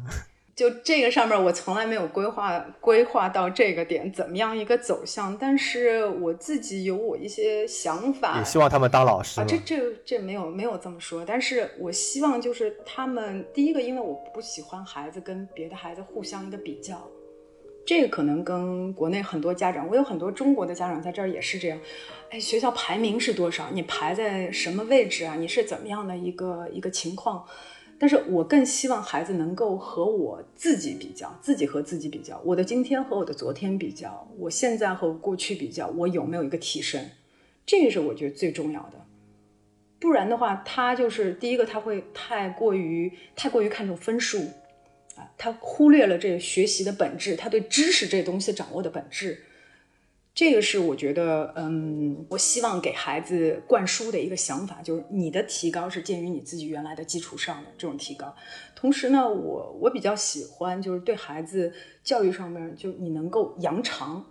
[0.57, 17.07] 就这个上面，我从来没有规划规划到这个点怎么样一个走向，但是我自己有我一些想法，也希望他们当老师啊，这这这没有没有这么说，但是我希望就是他们第一个，因为我不喜欢孩子跟别的孩子互相一个比较，
[17.85, 21.79] 这个可能跟国内很多家长，我有很多中国的家长在这儿也是这样，
[22.31, 23.67] 哎，学校排名是多少？
[23.71, 25.35] 你排在什么位置啊？
[25.35, 27.45] 你是怎么样的一个一个情况？
[27.99, 37.03] 但是我更希望孩子能够和我自己比较，自己和自己比较，我的今天和我的昨天比较，我现在和过去比较，我有没有一个提升？
[37.65, 39.05] 这个是我觉得最重要的。
[39.99, 44.37] 不然的话，他就是第一个，他会太过于太过于看重分数
[45.15, 49.43] 啊，他忽略了这个学习的本质，他对知识这东西掌握的本质。
[50.38, 58.31] 这个是我觉得，嗯，我希望给孩子灌输的一个想法，就是你的提高是建于你自己原来的基础上的这种提高。
[58.75, 61.73] 同时呢，我我比较喜欢就是对孩子
[62.03, 64.23] 教育上面，就你能够扬长，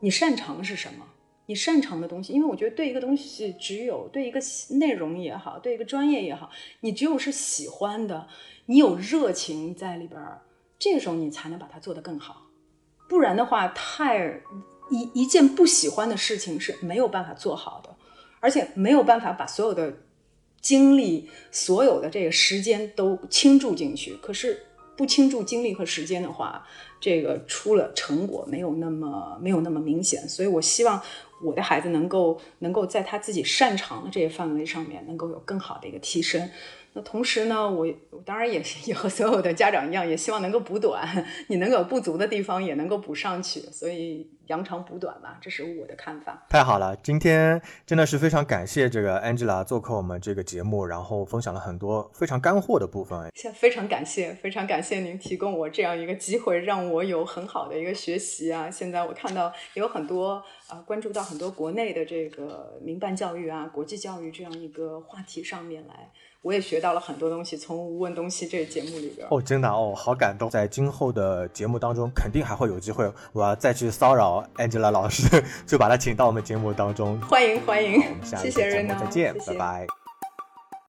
[0.00, 1.04] 你擅长是什么？
[1.44, 6.48] 你擅长的东西，因为我觉得对一个东西，只有对一个内容也好，对一个专业也好，
[6.80, 8.26] 你只有是喜欢的，
[8.64, 10.40] 你有热情在里边儿，
[10.78, 12.46] 这个时候你才能把它做得更好。
[13.06, 14.40] 不然的话，太。
[14.90, 17.94] 一一件不喜欢的事情是没有办法做好的，
[18.40, 19.94] 而且没有办法把所有的
[20.60, 24.16] 精力、所有的这个时间都倾注进去。
[24.22, 24.66] 可是
[24.96, 26.66] 不倾注精力和时间的话，
[27.00, 30.28] 这个出了成果没有那么没有那么明显。
[30.28, 31.02] 所以我希望
[31.44, 36.48] 我的孩子能够能够在他自己擅长的这些范围上面能够有更好的一个提升。
[36.96, 37.86] 那同时呢，我
[38.24, 43.60] 当然也是也和所有的家长一样，也希望能够补短，你能有不足的地方也能够补上去。
[43.60, 44.32] 所以。
[44.46, 46.46] 扬长补短吧，这是我的看法。
[46.48, 53.28] 太好了，今天真的是非常感谢这个 Angela 做客我们这个节目，然后分享了很多非常干货的部分。
[53.34, 58.70] 现非常感谢，非常感谢您提供我这样一个机会，让我有很好的一个学习啊。
[58.70, 66.12] 现在我看到有很多啊，关注到很多国内的这个民办教育啊、国际教育这样一个话题上面来。
[66.46, 69.26] 我也学到了很多东西，从《无问东西》这个节目里边。
[69.28, 70.48] 哦，真的哦，好感动。
[70.48, 75.24] 在今后的节目当中，肯定还会有机会，我要再去骚扰 Angela 老师，
[75.66, 77.20] 就把她请到我们节目当中。
[77.22, 80.05] 欢迎欢迎，我们下期节目再见，拜拜。